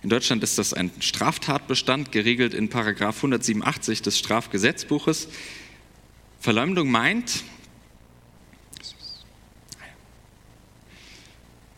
In 0.03 0.09
Deutschland 0.09 0.41
ist 0.41 0.57
das 0.57 0.73
ein 0.73 0.89
Straftatbestand, 1.01 2.13
geregelt 2.13 2.53
in 2.53 2.69
Paragraf 2.69 3.17
187 3.17 4.01
des 4.01 4.17
Strafgesetzbuches. 4.17 5.27
Verleumdung 6.39 6.89
meint, 6.89 7.43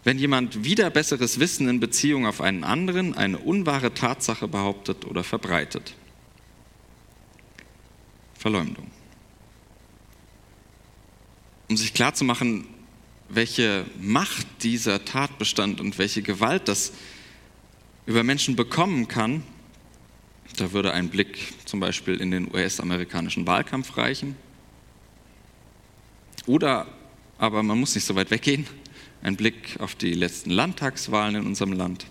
wenn 0.03 0.17
jemand 0.17 0.63
wieder 0.63 0.89
besseres 0.89 1.39
Wissen 1.39 1.69
in 1.69 1.79
Beziehung 1.79 2.25
auf 2.25 2.41
einen 2.41 2.63
anderen 2.63 3.13
eine 3.15 3.37
unwahre 3.37 3.93
Tatsache 3.93 4.47
behauptet 4.47 5.05
oder 5.05 5.23
verbreitet. 5.23 5.93
Verleumdung. 8.37 8.89
Um 11.69 11.77
sich 11.77 11.93
klarzumachen, 11.93 12.65
welche 13.29 13.85
Macht 13.99 14.47
dieser 14.63 15.05
Tatbestand 15.05 15.79
und 15.79 15.97
welche 15.99 16.21
Gewalt 16.21 16.67
das 16.67 16.93
über 18.05 18.23
Menschen 18.23 18.55
bekommen 18.55 19.07
kann, 19.07 19.43
da 20.57 20.73
würde 20.73 20.91
ein 20.91 21.09
Blick 21.09 21.53
zum 21.65 21.79
Beispiel 21.79 22.19
in 22.19 22.31
den 22.31 22.53
US-amerikanischen 22.53 23.47
Wahlkampf 23.47 23.95
reichen. 23.95 24.35
Oder, 26.45 26.87
aber 27.37 27.63
man 27.63 27.79
muss 27.79 27.95
nicht 27.95 28.03
so 28.03 28.15
weit 28.15 28.31
weggehen, 28.31 28.67
ein 29.21 29.35
Blick 29.35 29.79
auf 29.79 29.95
die 29.95 30.13
letzten 30.13 30.49
Landtagswahlen 30.49 31.35
in 31.35 31.45
unserem 31.45 31.73
Land. 31.73 32.05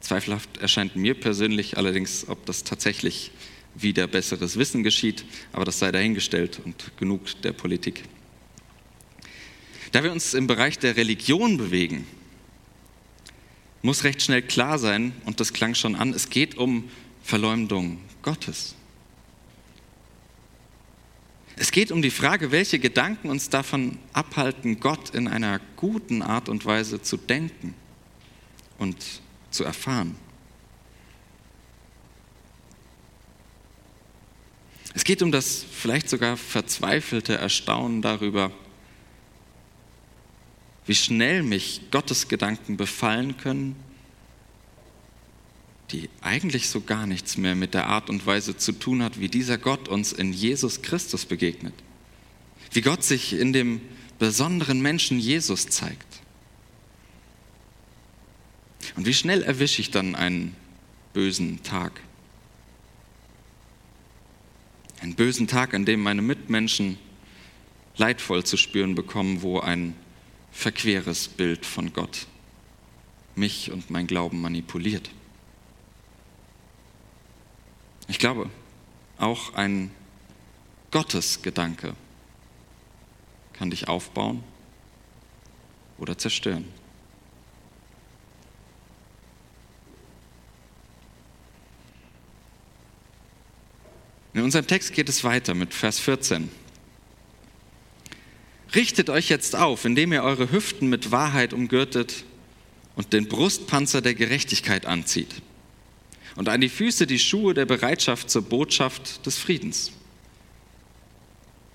Zweifelhaft 0.00 0.58
erscheint 0.58 0.96
mir 0.96 1.14
persönlich 1.14 1.78
allerdings, 1.78 2.28
ob 2.28 2.44
das 2.46 2.62
tatsächlich 2.62 3.30
wieder 3.74 4.06
besseres 4.06 4.58
Wissen 4.58 4.82
geschieht, 4.82 5.24
aber 5.52 5.64
das 5.64 5.78
sei 5.78 5.90
dahingestellt 5.90 6.60
und 6.64 6.92
genug 6.96 7.40
der 7.42 7.52
Politik. 7.52 8.04
Da 9.92 10.02
wir 10.04 10.12
uns 10.12 10.34
im 10.34 10.46
Bereich 10.46 10.78
der 10.78 10.96
Religion 10.96 11.56
bewegen, 11.56 12.06
muss 13.82 14.04
recht 14.04 14.22
schnell 14.22 14.42
klar 14.42 14.78
sein, 14.78 15.12
und 15.24 15.40
das 15.40 15.52
klang 15.52 15.74
schon 15.74 15.94
an, 15.94 16.12
es 16.12 16.30
geht 16.30 16.56
um 16.56 16.88
Verleumdung 17.22 17.98
Gottes. 18.22 18.74
Es 21.56 21.70
geht 21.70 21.92
um 21.92 22.02
die 22.02 22.10
Frage, 22.10 22.50
welche 22.50 22.78
Gedanken 22.78 23.30
uns 23.30 23.48
davon 23.48 23.98
abhalten, 24.12 24.80
Gott 24.80 25.10
in 25.10 25.28
einer 25.28 25.60
guten 25.76 26.22
Art 26.22 26.48
und 26.48 26.64
Weise 26.66 27.00
zu 27.00 27.16
denken 27.16 27.74
und 28.78 28.96
zu 29.50 29.64
erfahren. 29.64 30.16
Es 34.94 35.04
geht 35.04 35.22
um 35.22 35.30
das 35.30 35.64
vielleicht 35.70 36.08
sogar 36.08 36.36
verzweifelte 36.36 37.36
Erstaunen 37.36 38.02
darüber, 38.02 38.50
wie 40.86 40.94
schnell 40.94 41.42
mich 41.42 41.82
Gottes 41.90 42.28
Gedanken 42.28 42.76
befallen 42.76 43.36
können, 43.36 43.76
die 45.94 46.10
eigentlich 46.22 46.68
so 46.68 46.80
gar 46.80 47.06
nichts 47.06 47.36
mehr 47.36 47.54
mit 47.54 47.72
der 47.72 47.86
Art 47.86 48.10
und 48.10 48.26
Weise 48.26 48.56
zu 48.56 48.72
tun 48.72 49.00
hat, 49.00 49.20
wie 49.20 49.28
dieser 49.28 49.58
Gott 49.58 49.86
uns 49.86 50.12
in 50.12 50.32
Jesus 50.32 50.82
Christus 50.82 51.24
begegnet. 51.24 51.74
Wie 52.72 52.80
Gott 52.80 53.04
sich 53.04 53.34
in 53.34 53.52
dem 53.52 53.80
besonderen 54.18 54.82
Menschen 54.82 55.20
Jesus 55.20 55.68
zeigt. 55.68 56.20
Und 58.96 59.06
wie 59.06 59.14
schnell 59.14 59.42
erwische 59.42 59.80
ich 59.80 59.92
dann 59.92 60.16
einen 60.16 60.56
bösen 61.12 61.62
Tag? 61.62 62.00
Einen 65.00 65.14
bösen 65.14 65.46
Tag, 65.46 65.74
an 65.74 65.84
dem 65.84 66.02
meine 66.02 66.22
Mitmenschen 66.22 66.98
leidvoll 67.96 68.42
zu 68.42 68.56
spüren 68.56 68.96
bekommen, 68.96 69.42
wo 69.42 69.60
ein 69.60 69.94
verqueres 70.50 71.28
Bild 71.28 71.64
von 71.64 71.92
Gott 71.92 72.26
mich 73.36 73.70
und 73.70 73.90
mein 73.90 74.08
Glauben 74.08 74.40
manipuliert. 74.40 75.10
Ich 78.06 78.18
glaube, 78.18 78.50
auch 79.18 79.54
ein 79.54 79.90
Gottesgedanke 80.90 81.94
kann 83.52 83.70
dich 83.70 83.88
aufbauen 83.88 84.42
oder 85.98 86.18
zerstören. 86.18 86.68
In 94.34 94.42
unserem 94.42 94.66
Text 94.66 94.92
geht 94.92 95.08
es 95.08 95.22
weiter 95.22 95.54
mit 95.54 95.72
Vers 95.72 96.00
14. 96.00 96.50
Richtet 98.74 99.08
euch 99.08 99.28
jetzt 99.28 99.54
auf, 99.54 99.84
indem 99.84 100.12
ihr 100.12 100.24
eure 100.24 100.50
Hüften 100.50 100.88
mit 100.88 101.12
Wahrheit 101.12 101.52
umgürtet 101.52 102.24
und 102.96 103.12
den 103.12 103.28
Brustpanzer 103.28 104.02
der 104.02 104.14
Gerechtigkeit 104.14 104.86
anzieht 104.86 105.42
und 106.36 106.48
an 106.48 106.60
die 106.60 106.68
Füße 106.68 107.06
die 107.06 107.18
Schuhe 107.18 107.54
der 107.54 107.66
Bereitschaft 107.66 108.30
zur 108.30 108.42
Botschaft 108.42 109.24
des 109.26 109.38
Friedens. 109.38 109.92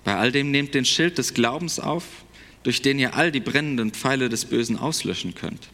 Bei 0.04 0.16
all 0.16 0.32
dem 0.32 0.50
nehmt 0.50 0.74
den 0.74 0.84
Schild 0.84 1.18
des 1.18 1.34
Glaubens 1.34 1.78
auf, 1.78 2.04
durch 2.62 2.82
den 2.82 2.98
ihr 2.98 3.14
all 3.14 3.32
die 3.32 3.40
brennenden 3.40 3.92
Pfeile 3.92 4.28
des 4.28 4.44
Bösen 4.44 4.76
auslöschen 4.76 5.34
könnt. 5.34 5.68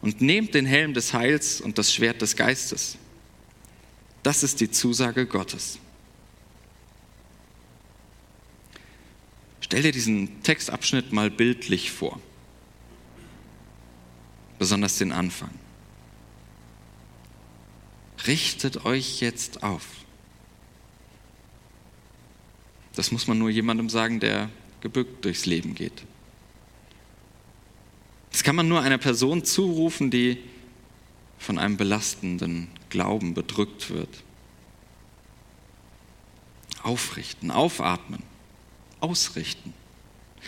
Und 0.00 0.20
nehmt 0.20 0.54
den 0.54 0.64
Helm 0.64 0.94
des 0.94 1.12
Heils 1.12 1.60
und 1.60 1.76
das 1.76 1.92
Schwert 1.92 2.22
des 2.22 2.36
Geistes. 2.36 2.98
Das 4.22 4.42
ist 4.42 4.60
die 4.60 4.70
Zusage 4.70 5.26
Gottes. 5.26 5.78
Stell 9.60 9.82
dir 9.82 9.92
diesen 9.92 10.42
Textabschnitt 10.44 11.12
mal 11.12 11.30
bildlich 11.30 11.90
vor, 11.90 12.20
besonders 14.58 14.98
den 14.98 15.12
Anfang. 15.12 15.50
Richtet 18.26 18.84
euch 18.84 19.20
jetzt 19.20 19.62
auf. 19.62 19.84
Das 22.94 23.12
muss 23.12 23.26
man 23.26 23.38
nur 23.38 23.50
jemandem 23.50 23.88
sagen, 23.88 24.18
der 24.18 24.50
gebückt 24.80 25.24
durchs 25.24 25.46
Leben 25.46 25.74
geht. 25.74 26.02
Das 28.32 28.42
kann 28.42 28.56
man 28.56 28.68
nur 28.68 28.82
einer 28.82 28.98
Person 28.98 29.44
zurufen, 29.44 30.10
die 30.10 30.42
von 31.38 31.58
einem 31.58 31.76
belastenden 31.76 32.68
Glauben 32.88 33.34
bedrückt 33.34 33.90
wird. 33.90 34.22
Aufrichten, 36.82 37.50
aufatmen 37.50 38.22
ausrichten. 39.00 39.74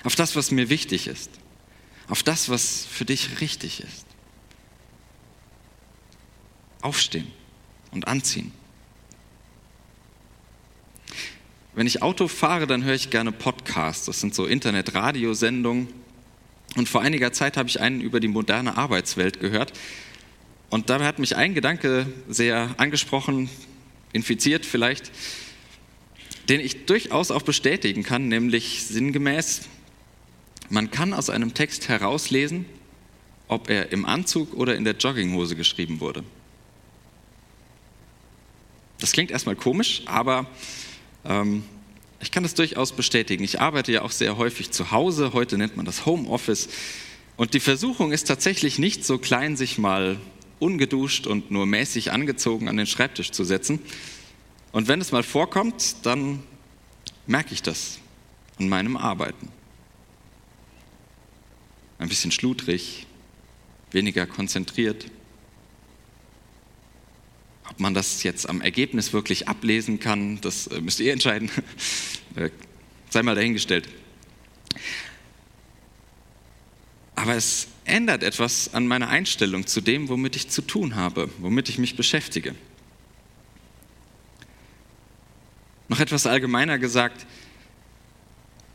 Auf 0.04 0.14
das, 0.14 0.36
was 0.36 0.50
mir 0.50 0.68
wichtig 0.68 1.06
ist. 1.06 1.30
Auf 2.08 2.22
das, 2.22 2.48
was 2.48 2.84
für 2.84 3.04
dich 3.04 3.40
richtig 3.40 3.80
ist. 3.80 4.06
Aufstehen 6.82 7.30
und 7.90 8.08
anziehen. 8.08 8.52
Wenn 11.74 11.86
ich 11.86 12.02
Auto 12.02 12.28
fahre, 12.28 12.66
dann 12.66 12.84
höre 12.84 12.94
ich 12.94 13.10
gerne 13.10 13.32
Podcasts. 13.32 14.06
Das 14.06 14.20
sind 14.20 14.34
so 14.34 14.46
Internet-Radiosendungen. 14.46 15.88
Und 16.76 16.88
vor 16.88 17.00
einiger 17.00 17.32
Zeit 17.32 17.56
habe 17.56 17.68
ich 17.68 17.80
einen 17.80 18.00
über 18.00 18.20
die 18.20 18.28
moderne 18.28 18.76
Arbeitswelt 18.76 19.40
gehört. 19.40 19.72
Und 20.68 20.90
dabei 20.90 21.06
hat 21.06 21.18
mich 21.18 21.36
ein 21.36 21.54
Gedanke 21.54 22.06
sehr 22.28 22.74
angesprochen, 22.76 23.48
infiziert 24.12 24.66
vielleicht 24.66 25.10
den 26.50 26.60
ich 26.60 26.84
durchaus 26.84 27.30
auch 27.30 27.42
bestätigen 27.42 28.02
kann, 28.02 28.26
nämlich 28.26 28.84
sinngemäß, 28.84 29.62
man 30.68 30.90
kann 30.90 31.14
aus 31.14 31.30
einem 31.30 31.54
Text 31.54 31.88
herauslesen, 31.88 32.66
ob 33.46 33.70
er 33.70 33.92
im 33.92 34.04
Anzug 34.04 34.54
oder 34.54 34.74
in 34.74 34.84
der 34.84 34.96
Jogginghose 34.96 35.54
geschrieben 35.54 36.00
wurde. 36.00 36.24
Das 39.00 39.12
klingt 39.12 39.30
erstmal 39.30 39.56
komisch, 39.56 40.02
aber 40.06 40.46
ähm, 41.24 41.64
ich 42.20 42.30
kann 42.30 42.42
das 42.42 42.54
durchaus 42.54 42.92
bestätigen. 42.92 43.42
Ich 43.42 43.60
arbeite 43.60 43.92
ja 43.92 44.02
auch 44.02 44.10
sehr 44.12 44.36
häufig 44.36 44.70
zu 44.70 44.90
Hause, 44.90 45.32
heute 45.32 45.58
nennt 45.58 45.76
man 45.76 45.86
das 45.86 46.06
Homeoffice. 46.06 46.68
Und 47.36 47.54
die 47.54 47.60
Versuchung 47.60 48.12
ist 48.12 48.28
tatsächlich 48.28 48.78
nicht 48.78 49.04
so 49.04 49.18
klein, 49.18 49.56
sich 49.56 49.78
mal 49.78 50.18
ungeduscht 50.58 51.26
und 51.26 51.50
nur 51.50 51.64
mäßig 51.64 52.12
angezogen 52.12 52.68
an 52.68 52.76
den 52.76 52.86
Schreibtisch 52.86 53.30
zu 53.30 53.44
setzen, 53.44 53.80
und 54.72 54.88
wenn 54.88 55.00
es 55.00 55.12
mal 55.12 55.22
vorkommt, 55.22 55.96
dann 56.06 56.42
merke 57.26 57.54
ich 57.54 57.62
das 57.62 57.98
an 58.58 58.68
meinem 58.68 58.96
Arbeiten. 58.96 59.48
Ein 61.98 62.08
bisschen 62.08 62.30
schludrig, 62.30 63.06
weniger 63.90 64.26
konzentriert. 64.26 65.06
Man 67.80 67.94
das 67.94 68.22
jetzt 68.22 68.48
am 68.48 68.60
Ergebnis 68.60 69.12
wirklich 69.12 69.48
ablesen 69.48 69.98
kann, 69.98 70.40
das 70.40 70.66
äh, 70.68 70.80
müsst 70.80 71.00
ihr 71.00 71.12
entscheiden. 71.12 71.50
Äh, 72.36 72.50
sei 73.08 73.24
mal 73.24 73.34
dahingestellt. 73.34 73.88
Aber 77.16 77.34
es 77.34 77.66
ändert 77.84 78.22
etwas 78.22 78.72
an 78.72 78.86
meiner 78.86 79.08
Einstellung 79.08 79.66
zu 79.66 79.80
dem, 79.80 80.08
womit 80.08 80.36
ich 80.36 80.48
zu 80.48 80.62
tun 80.62 80.94
habe, 80.94 81.28
womit 81.38 81.68
ich 81.68 81.78
mich 81.78 81.96
beschäftige. 81.96 82.54
Noch 85.88 85.98
etwas 85.98 86.24
allgemeiner 86.26 86.78
gesagt, 86.78 87.26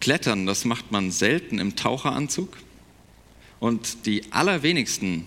Klettern, 0.02 0.46
das 0.46 0.66
macht 0.66 0.92
man 0.92 1.12
selten 1.12 1.58
im 1.58 1.78
Taucheranzug. 1.78 2.58
Und 3.62 4.06
die 4.06 4.34
allerwenigsten, 4.34 5.26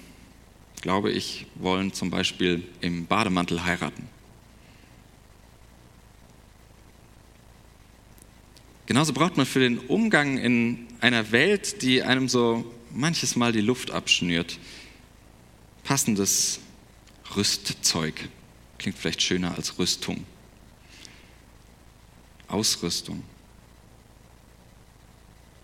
glaube 0.80 1.10
ich, 1.10 1.46
wollen 1.56 1.92
zum 1.92 2.10
Beispiel 2.10 2.66
im 2.80 3.06
Bademantel 3.06 3.64
heiraten. 3.64 4.08
Genauso 8.86 9.12
braucht 9.12 9.36
man 9.36 9.44
für 9.44 9.60
den 9.60 9.78
Umgang 9.78 10.38
in 10.38 10.86
einer 11.00 11.30
Welt, 11.30 11.82
die 11.82 12.02
einem 12.02 12.28
so 12.28 12.64
manches 12.90 13.36
Mal 13.36 13.52
die 13.52 13.60
Luft 13.60 13.90
abschnürt, 13.90 14.58
passendes 15.84 16.60
Rüstzeug. 17.36 18.28
Klingt 18.78 18.96
vielleicht 18.96 19.20
schöner 19.20 19.54
als 19.56 19.78
Rüstung. 19.78 20.24
Ausrüstung. 22.46 23.22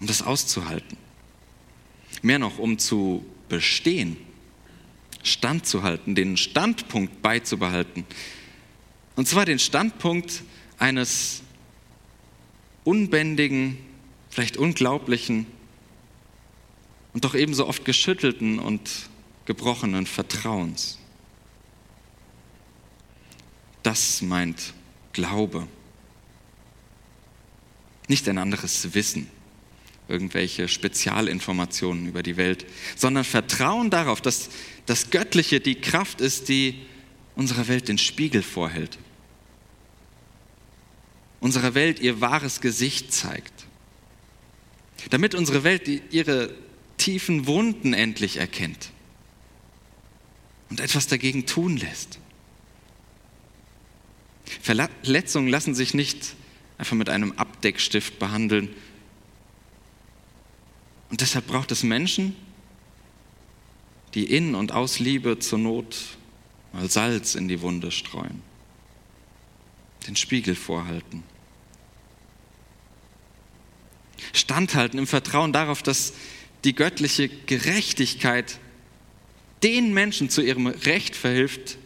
Um 0.00 0.06
das 0.06 0.20
auszuhalten. 0.20 0.98
Mehr 2.20 2.38
noch, 2.38 2.58
um 2.58 2.78
zu 2.78 3.24
bestehen, 3.48 4.16
standzuhalten, 5.26 6.14
den 6.14 6.36
Standpunkt 6.36 7.22
beizubehalten. 7.22 8.04
Und 9.16 9.28
zwar 9.28 9.44
den 9.44 9.58
Standpunkt 9.58 10.42
eines 10.78 11.42
unbändigen, 12.84 13.78
vielleicht 14.30 14.56
unglaublichen 14.56 15.46
und 17.12 17.24
doch 17.24 17.34
ebenso 17.34 17.66
oft 17.66 17.84
geschüttelten 17.84 18.58
und 18.58 19.08
gebrochenen 19.46 20.06
Vertrauens. 20.06 20.98
Das 23.82 24.22
meint 24.22 24.74
Glaube. 25.12 25.68
Nicht 28.08 28.28
ein 28.28 28.38
anderes 28.38 28.94
Wissen, 28.94 29.30
irgendwelche 30.08 30.68
Spezialinformationen 30.68 32.06
über 32.06 32.22
die 32.22 32.36
Welt, 32.36 32.66
sondern 32.96 33.24
Vertrauen 33.24 33.90
darauf, 33.90 34.20
dass 34.20 34.50
das 34.86 35.10
Göttliche 35.10 35.60
die 35.60 35.76
Kraft 35.76 36.20
ist, 36.20 36.48
die 36.48 36.80
unserer 37.36 37.68
Welt 37.68 37.88
den 37.88 37.98
Spiegel 37.98 38.42
vorhält 38.42 38.98
unserer 41.44 41.74
Welt 41.74 42.00
ihr 42.00 42.22
wahres 42.22 42.62
Gesicht 42.62 43.12
zeigt. 43.12 43.66
Damit 45.10 45.34
unsere 45.34 45.62
Welt 45.62 45.86
ihre 46.10 46.54
tiefen 46.96 47.46
Wunden 47.46 47.92
endlich 47.92 48.38
erkennt 48.38 48.88
und 50.70 50.80
etwas 50.80 51.06
dagegen 51.06 51.44
tun 51.44 51.76
lässt. 51.76 52.18
Verletzungen 54.62 55.48
lassen 55.48 55.74
sich 55.74 55.92
nicht 55.92 56.34
einfach 56.78 56.96
mit 56.96 57.10
einem 57.10 57.32
Abdeckstift 57.32 58.18
behandeln. 58.18 58.70
Und 61.14 61.20
deshalb 61.20 61.46
braucht 61.46 61.70
es 61.70 61.84
Menschen, 61.84 62.34
die 64.14 64.24
in 64.24 64.56
und 64.56 64.72
aus 64.72 64.98
Liebe 64.98 65.38
zur 65.38 65.60
Not 65.60 65.96
mal 66.72 66.90
Salz 66.90 67.36
in 67.36 67.46
die 67.46 67.60
Wunde 67.60 67.92
streuen, 67.92 68.42
den 70.08 70.16
Spiegel 70.16 70.56
vorhalten 70.56 71.22
standhalten 74.32 74.98
im 74.98 75.06
Vertrauen 75.06 75.52
darauf, 75.52 75.84
dass 75.84 76.14
die 76.64 76.74
göttliche 76.74 77.28
Gerechtigkeit 77.28 78.58
den 79.62 79.94
Menschen 79.94 80.30
zu 80.30 80.42
ihrem 80.42 80.66
Recht 80.66 81.14
verhilft, 81.14 81.78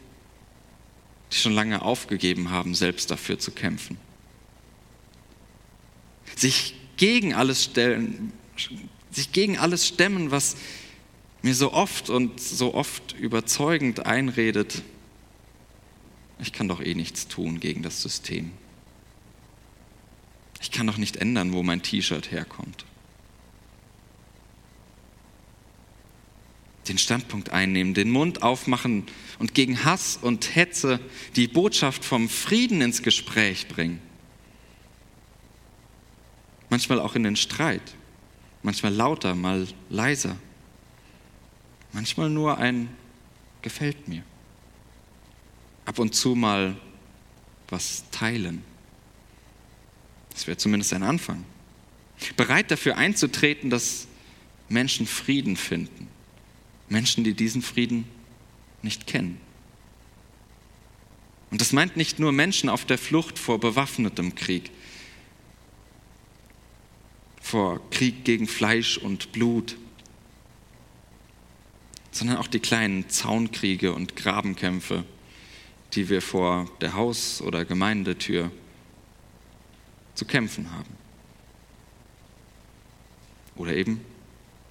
die 1.33 1.37
schon 1.37 1.53
lange 1.53 1.83
aufgegeben 1.83 2.51
haben, 2.51 2.75
selbst 2.75 3.11
dafür 3.11 3.39
zu 3.39 3.51
kämpfen. 3.51 3.99
Sich 6.35 6.75
gegen 6.97 7.35
alles 7.35 7.65
stellen, 7.65 8.33
sich 9.11 9.33
gegen 9.33 9.59
alles 9.59 9.87
stemmen, 9.87 10.31
was 10.31 10.57
mir 11.43 11.55
so 11.55 11.73
oft 11.73 12.11
und 12.11 12.41
so 12.41 12.75
oft 12.75 13.15
überzeugend 13.19 14.07
einredet, 14.07 14.83
ich 16.41 16.53
kann 16.53 16.69
doch 16.69 16.81
eh 16.81 16.95
nichts 16.95 17.29
tun 17.29 17.61
gegen 17.61 17.83
das 17.83 18.03
System. 18.03 18.53
Ich 20.61 20.71
kann 20.71 20.87
doch 20.87 20.97
nicht 20.97 21.17
ändern, 21.17 21.53
wo 21.53 21.63
mein 21.63 21.83
T-Shirt 21.83 22.31
herkommt. 22.31 22.85
Den 26.89 26.99
Standpunkt 26.99 27.51
einnehmen, 27.51 27.95
den 27.95 28.11
Mund 28.11 28.43
aufmachen 28.43 29.07
und 29.39 29.55
gegen 29.55 29.85
Hass 29.85 30.19
und 30.21 30.57
Hetze 30.57 31.01
die 31.37 31.47
Botschaft 31.47 32.05
vom 32.05 32.29
Frieden 32.29 32.81
ins 32.81 33.03
Gespräch 33.03 33.69
bringen. 33.69 34.01
Manchmal 36.71 37.01
auch 37.01 37.15
in 37.15 37.25
den 37.25 37.37
Streit, 37.37 37.95
manchmal 38.63 38.93
lauter, 38.93 39.35
mal 39.35 39.67
leiser, 39.91 40.37
manchmal 41.93 42.31
nur 42.31 42.59
ein 42.59 42.89
gefällt 43.63 44.09
mir. 44.09 44.23
Ab 45.85 45.99
und 45.99 46.15
zu 46.15 46.35
mal 46.35 46.77
was 47.69 48.05
teilen. 48.11 48.63
Das 50.31 50.47
wäre 50.47 50.57
zumindest 50.57 50.93
ein 50.93 51.03
Anfang. 51.03 51.45
Bereit 52.37 52.71
dafür 52.71 52.97
einzutreten, 52.97 53.71
dass 53.71 54.07
Menschen 54.69 55.07
Frieden 55.07 55.57
finden. 55.57 56.09
Menschen, 56.89 57.25
die 57.25 57.35
diesen 57.35 57.63
Frieden 57.63 58.05
nicht 58.83 59.07
kennen. 59.07 59.41
Und 61.51 61.61
das 61.61 61.73
meint 61.73 61.97
nicht 61.97 62.19
nur 62.19 62.33
Menschen 62.33 62.69
auf 62.69 62.85
der 62.85 62.99
Flucht 62.99 63.39
vor 63.39 63.59
bewaffnetem 63.59 64.35
Krieg, 64.35 64.71
vor 67.49 67.81
Krieg 67.89 68.27
gegen 68.27 68.47
Fleisch 68.47 68.99
und 68.99 69.33
Blut, 69.33 69.79
sondern 72.11 72.37
auch 72.37 72.47
die 72.47 72.61
kleinen 72.61 73.09
Zaunkriege 73.09 73.95
und 73.95 74.17
Grabenkämpfe, 74.17 75.05
die 75.95 76.11
wir 76.11 76.21
vor 76.21 76.71
der 76.83 76.93
Haus- 76.93 77.41
oder 77.41 77.65
Gemeindetür 77.65 78.51
zu 80.15 80.27
kämpfen 80.27 80.71
haben. 80.73 80.95
Oder 83.57 83.75
eben 83.75 84.03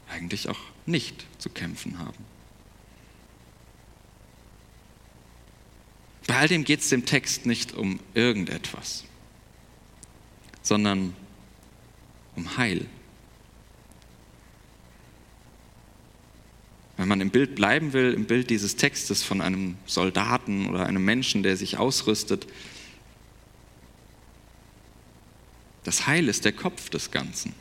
eigentlich 0.08 0.48
auch 0.48 0.60
nicht 0.86 1.26
zu 1.40 1.50
kämpfen 1.50 1.98
haben. 1.98 2.24
Bei 6.28 6.36
all 6.36 6.48
dem 6.48 6.64
geht 6.64 6.82
es 6.82 6.90
dem 6.90 7.08
Text 7.08 7.48
nicht 7.48 7.74
um 7.74 8.00
irgendetwas, 8.14 9.04
sondern 10.62 11.16
um 12.38 12.56
Heil. 12.56 12.86
Wenn 16.96 17.10
man 17.10 17.20
im 17.20 17.30
Bild 17.30 17.56
bleiben 17.56 17.92
will, 17.92 18.14
im 18.14 18.26
Bild 18.26 18.50
dieses 18.50 18.78
Textes 18.78 19.24
von 19.24 19.42
einem 19.42 19.76
Soldaten 19.86 20.68
oder 20.68 20.86
einem 20.86 21.04
Menschen, 21.04 21.44
der 21.44 21.58
sich 21.58 21.78
ausrüstet, 21.78 22.48
Das 25.88 26.06
Heil 26.06 26.28
ist 26.28 26.44
der 26.44 26.52
Kopf 26.52 26.90
des 26.90 27.12
Ganzen. 27.12 27.54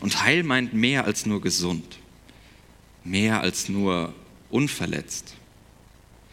Und 0.00 0.24
Heil 0.24 0.42
meint 0.42 0.74
mehr 0.74 1.04
als 1.04 1.26
nur 1.26 1.40
gesund, 1.40 2.00
mehr 3.04 3.40
als 3.40 3.68
nur 3.68 4.12
unverletzt. 4.50 5.36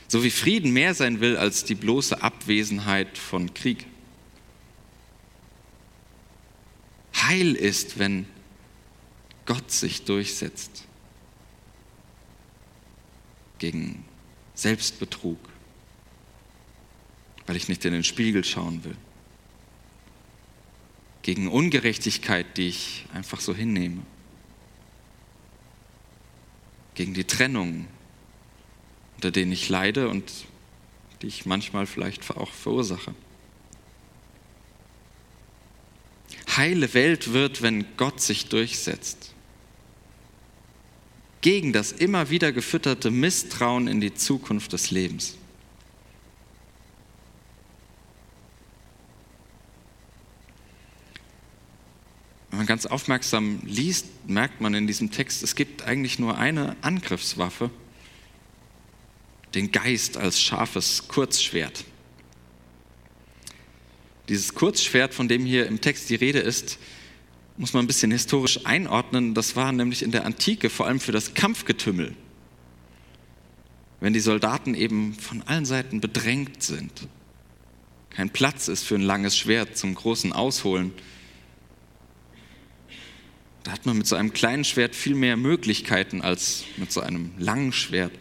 So 0.07 0.23
wie 0.23 0.31
Frieden 0.31 0.73
mehr 0.73 0.95
sein 0.95 1.19
will 1.19 1.37
als 1.37 1.65
die 1.65 1.75
bloße 1.75 2.23
Abwesenheit 2.23 3.15
von 3.19 3.53
Krieg. 3.53 3.85
Heil 7.29 7.53
ist, 7.53 7.99
wenn 7.99 8.25
Gott 9.45 9.69
sich 9.69 10.03
durchsetzt 10.03 10.85
gegen 13.59 14.03
Selbstbetrug, 14.55 15.37
weil 17.45 17.55
ich 17.55 17.69
nicht 17.69 17.85
in 17.85 17.93
den 17.93 18.03
Spiegel 18.03 18.43
schauen 18.43 18.83
will. 18.83 18.97
Gegen 21.21 21.49
Ungerechtigkeit, 21.49 22.57
die 22.57 22.69
ich 22.69 23.05
einfach 23.13 23.41
so 23.41 23.53
hinnehme. 23.53 24.01
Gegen 26.95 27.13
die 27.13 27.25
Trennung, 27.25 27.85
unter 29.17 29.29
denen 29.29 29.51
ich 29.51 29.69
leide 29.69 30.09
und 30.09 30.31
die 31.21 31.27
ich 31.27 31.45
manchmal 31.45 31.85
vielleicht 31.85 32.27
auch 32.31 32.51
verursache. 32.51 33.13
Heile 36.59 36.93
Welt 36.93 37.31
wird, 37.31 37.61
wenn 37.61 37.85
Gott 37.95 38.19
sich 38.19 38.47
durchsetzt. 38.47 39.33
Gegen 41.39 41.71
das 41.71 41.93
immer 41.93 42.29
wieder 42.29 42.51
gefütterte 42.51 43.11
Misstrauen 43.11 43.87
in 43.87 44.01
die 44.01 44.13
Zukunft 44.13 44.73
des 44.73 44.91
Lebens. 44.91 45.37
Wenn 52.49 52.57
man 52.57 52.67
ganz 52.67 52.85
aufmerksam 52.85 53.61
liest, 53.63 54.07
merkt 54.27 54.59
man 54.59 54.73
in 54.73 54.85
diesem 54.85 55.11
Text, 55.11 55.43
es 55.43 55.55
gibt 55.55 55.83
eigentlich 55.83 56.19
nur 56.19 56.37
eine 56.37 56.75
Angriffswaffe, 56.81 57.69
den 59.55 59.71
Geist 59.71 60.17
als 60.17 60.41
scharfes 60.41 61.07
Kurzschwert. 61.07 61.85
Dieses 64.29 64.53
Kurzschwert, 64.53 65.15
von 65.15 65.27
dem 65.27 65.43
hier 65.43 65.65
im 65.65 65.81
Text 65.81 66.09
die 66.09 66.15
Rede 66.15 66.39
ist, 66.39 66.77
muss 67.57 67.73
man 67.73 67.83
ein 67.83 67.87
bisschen 67.87 68.11
historisch 68.11 68.65
einordnen. 68.65 69.33
Das 69.33 69.55
war 69.55 69.71
nämlich 69.71 70.03
in 70.03 70.11
der 70.11 70.25
Antike 70.25 70.69
vor 70.69 70.85
allem 70.85 70.99
für 70.99 71.11
das 71.11 71.33
Kampfgetümmel. 71.33 72.15
Wenn 73.99 74.13
die 74.13 74.19
Soldaten 74.19 74.75
eben 74.75 75.15
von 75.15 75.41
allen 75.41 75.65
Seiten 75.65 75.99
bedrängt 75.99 76.61
sind, 76.61 77.07
kein 78.11 78.29
Platz 78.29 78.67
ist 78.67 78.83
für 78.83 78.95
ein 78.95 79.01
langes 79.01 79.35
Schwert 79.35 79.77
zum 79.77 79.95
großen 79.95 80.31
Ausholen, 80.31 80.93
da 83.63 83.71
hat 83.71 83.85
man 83.85 83.97
mit 83.97 84.07
so 84.07 84.15
einem 84.15 84.31
kleinen 84.31 84.63
Schwert 84.63 84.95
viel 84.95 85.15
mehr 85.15 85.37
Möglichkeiten 85.37 86.21
als 86.21 86.63
mit 86.77 86.91
so 86.91 87.01
einem 87.01 87.31
langen 87.37 87.73
Schwert, 87.73 88.13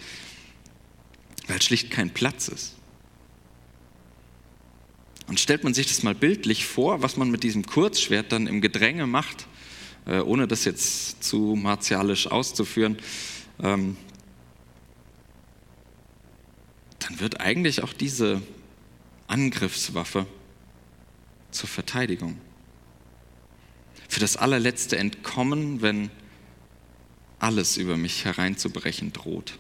weil 1.47 1.63
schlicht 1.63 1.91
kein 1.91 2.11
Platz 2.11 2.49
ist. 2.49 2.78
Und 5.29 5.39
stellt 5.39 5.63
man 5.63 5.75
sich 5.75 5.87
das 5.87 6.03
mal 6.03 6.15
bildlich 6.15 6.65
vor, 6.67 7.03
was 7.03 7.17
man 7.17 7.31
mit 7.31 7.43
diesem 7.43 7.65
Kurzschwert 7.67 8.33
dann 8.33 8.47
im 8.47 8.61
Gedränge 8.61 9.07
macht, 9.07 9.47
äh, 10.07 10.21
ohne 10.21 10.49
das 10.49 10.65
jetzt 10.65 11.23
zu 11.23 11.55
martialisch 11.55 12.27
auszuführen, 12.27 12.97
ähm, 13.63 13.97
dann 16.99 17.21
wird 17.21 17.41
eigentlich 17.41 17.83
auch 17.83 17.93
diese 17.93 18.43
Angriffswaffe 19.27 20.27
zur 21.51 21.69
Verteidigung. 21.69 22.39
Für 24.09 24.21
das 24.21 24.39
allerletzte 24.39 24.97
Entkommen, 24.97 25.83
wenn 25.83 26.11
alles 27.39 27.77
über 27.77 27.99
mich 27.99 28.25
hereinzubrechen 28.25 29.13
droht. 29.13 29.59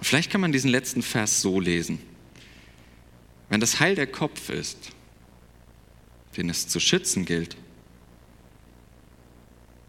Vielleicht 0.00 0.30
kann 0.30 0.40
man 0.40 0.52
diesen 0.52 0.70
letzten 0.70 1.02
Vers 1.02 1.40
so 1.40 1.60
lesen. 1.60 2.00
Wenn 3.48 3.60
das 3.60 3.80
Heil 3.80 3.94
der 3.94 4.06
Kopf 4.06 4.48
ist, 4.48 4.90
den 6.36 6.48
es 6.48 6.68
zu 6.68 6.80
schützen 6.80 7.24
gilt, 7.24 7.56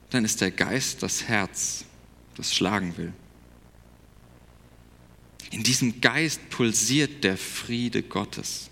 dann 0.09 0.25
ist 0.25 0.41
der 0.41 0.51
Geist 0.51 1.03
das 1.03 1.23
Herz, 1.23 1.85
das 2.35 2.53
schlagen 2.53 2.97
will. 2.97 3.13
In 5.51 5.63
diesem 5.63 6.01
Geist 6.01 6.49
pulsiert 6.49 7.23
der 7.23 7.37
Friede 7.37 8.03
Gottes. 8.03 8.69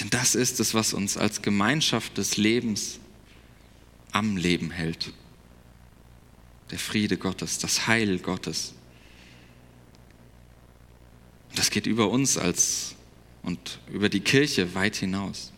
Denn 0.00 0.10
das 0.10 0.34
ist 0.34 0.60
es, 0.60 0.74
was 0.74 0.92
uns 0.92 1.16
als 1.16 1.42
Gemeinschaft 1.42 2.18
des 2.18 2.36
Lebens 2.36 2.98
am 4.12 4.36
Leben 4.36 4.70
hält 4.70 5.12
der 6.70 6.78
Friede 6.78 7.16
Gottes, 7.16 7.58
das 7.58 7.86
Heil 7.86 8.18
Gottes. 8.18 8.74
Das 11.54 11.70
geht 11.70 11.86
über 11.86 12.10
uns 12.10 12.36
als 12.36 12.94
und 13.42 13.80
über 13.90 14.08
die 14.08 14.20
Kirche 14.20 14.74
weit 14.74 14.96
hinaus. 14.96 15.52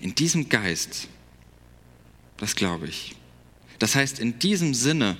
In 0.00 0.14
diesem 0.14 0.48
Geist, 0.48 1.08
das 2.38 2.56
glaube 2.56 2.88
ich, 2.88 3.14
das 3.78 3.94
heißt, 3.94 4.18
in 4.18 4.38
diesem 4.38 4.74
Sinne 4.74 5.16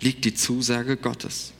liegt 0.00 0.24
die 0.24 0.34
Zusage 0.34 0.96
Gottes. 0.96 1.52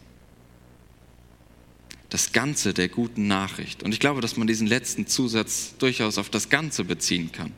Das 2.08 2.32
Ganze 2.32 2.74
der 2.74 2.88
guten 2.88 3.26
Nachricht. 3.26 3.82
Und 3.82 3.92
ich 3.92 4.00
glaube, 4.00 4.20
dass 4.20 4.36
man 4.36 4.46
diesen 4.46 4.66
letzten 4.66 5.06
Zusatz 5.06 5.74
durchaus 5.78 6.18
auf 6.18 6.30
das 6.30 6.48
Ganze 6.48 6.84
beziehen 6.84 7.32
kann. 7.32 7.52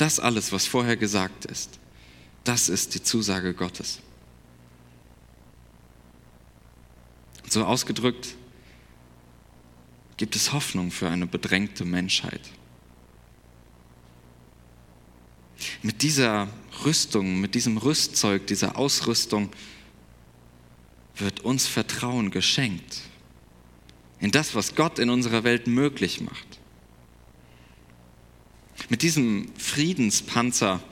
Das 0.00 0.18
alles, 0.18 0.50
was 0.50 0.66
vorher 0.66 0.96
gesagt 0.96 1.44
ist, 1.44 1.78
das 2.44 2.70
ist 2.70 2.94
die 2.94 3.02
Zusage 3.02 3.52
Gottes. 3.52 4.00
Und 7.42 7.52
so 7.52 7.66
ausgedrückt 7.66 8.34
gibt 10.16 10.36
es 10.36 10.54
Hoffnung 10.54 10.90
für 10.90 11.10
eine 11.10 11.26
bedrängte 11.26 11.84
Menschheit. 11.84 12.40
Mit 15.82 16.00
dieser 16.00 16.48
Rüstung, 16.82 17.38
mit 17.38 17.54
diesem 17.54 17.76
Rüstzeug, 17.76 18.46
dieser 18.46 18.78
Ausrüstung 18.78 19.50
wird 21.14 21.40
uns 21.40 21.66
Vertrauen 21.66 22.30
geschenkt 22.30 23.02
in 24.18 24.30
das, 24.30 24.54
was 24.54 24.74
Gott 24.74 24.98
in 24.98 25.10
unserer 25.10 25.44
Welt 25.44 25.66
möglich 25.66 26.22
macht. 26.22 26.59
Mit 28.88 29.02
diesem 29.02 29.50
Friedenspanzer 29.56 30.82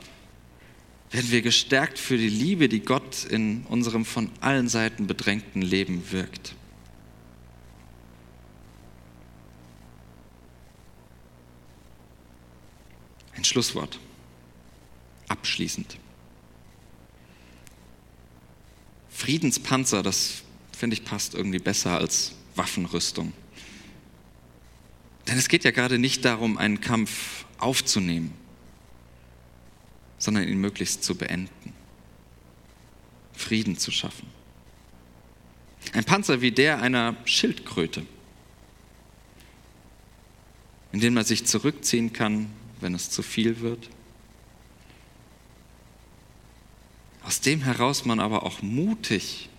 werden 1.11 1.31
wir 1.31 1.42
gestärkt 1.42 1.98
für 1.98 2.18
die 2.18 2.29
Liebe, 2.29 2.68
die 2.68 2.81
Gott 2.81 3.24
in 3.24 3.64
unserem 3.64 4.05
von 4.05 4.31
allen 4.40 4.68
Seiten 4.68 5.07
bedrängten 5.07 5.62
Leben 5.62 6.12
wirkt. 6.12 6.55
Ein 13.35 13.44
Schlusswort. 13.44 13.98
Abschließend. 15.29 15.96
Friedenspanzer, 19.11 20.03
das 20.03 20.42
finde 20.77 20.94
ich 20.94 21.05
passt 21.05 21.35
irgendwie 21.35 21.59
besser 21.59 21.98
als 21.98 22.33
Waffenrüstung. 22.55 23.33
Denn 25.29 25.37
es 25.37 25.49
geht 25.49 25.64
ja 25.64 25.71
gerade 25.71 25.99
nicht 25.99 26.25
darum, 26.25 26.57
einen 26.57 26.81
Kampf 26.81 27.45
aufzunehmen, 27.59 28.33
sondern 30.19 30.49
ihn 30.49 30.59
möglichst 30.59 31.05
zu 31.05 31.17
beenden, 31.17 31.75
Frieden 33.35 33.77
zu 33.77 33.91
schaffen. 33.91 34.27
Ein 35.93 36.05
Panzer 36.05 36.41
wie 36.41 36.51
der 36.51 36.81
einer 36.81 37.14
Schildkröte, 37.27 38.07
in 40.93 41.01
den 41.01 41.12
man 41.12 41.25
sich 41.25 41.45
zurückziehen 41.45 42.14
kann, 42.14 42.51
wenn 42.81 42.95
es 42.95 43.11
zu 43.11 43.23
viel 43.23 43.61
wird. 43.61 43.91
Aus 47.23 47.43
dem 47.43 47.62
heraus 47.62 48.07
man 48.07 48.19
aber 48.19 48.45
auch 48.45 48.62
mutig 48.62 49.51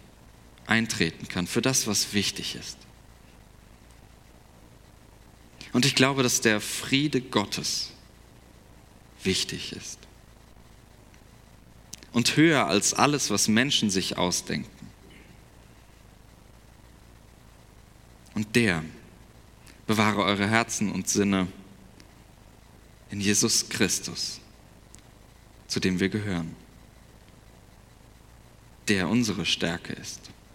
eintreten 0.65 1.27
kann 1.27 1.45
für 1.45 1.61
das, 1.61 1.85
was 1.85 2.13
wichtig 2.13 2.55
ist. 2.55 2.88
Und 5.73 5.85
ich 5.85 5.95
glaube, 5.95 6.23
dass 6.23 6.41
der 6.41 6.61
Friede 6.61 7.21
Gottes 7.21 7.91
wichtig 9.23 9.73
ist. 9.73 9.99
Und 12.11 12.35
höher 12.35 12.65
als 12.67 12.93
alles, 12.93 13.29
was 13.29 13.47
Menschen 13.47 13.89
sich 13.89 14.17
ausdenken. 14.17 14.69
Und 18.33 18.55
der 18.55 18.83
bewahre 19.85 20.23
eure 20.23 20.47
Herzen 20.47 20.91
und 20.91 21.07
Sinne 21.07 21.47
in 23.11 23.21
Jesus 23.21 23.69
Christus, 23.69 24.39
zu 25.67 25.79
dem 25.79 25.99
wir 25.99 26.09
gehören, 26.09 26.55
der 28.87 29.07
unsere 29.07 29.45
Stärke 29.45 29.93
ist. 29.93 30.31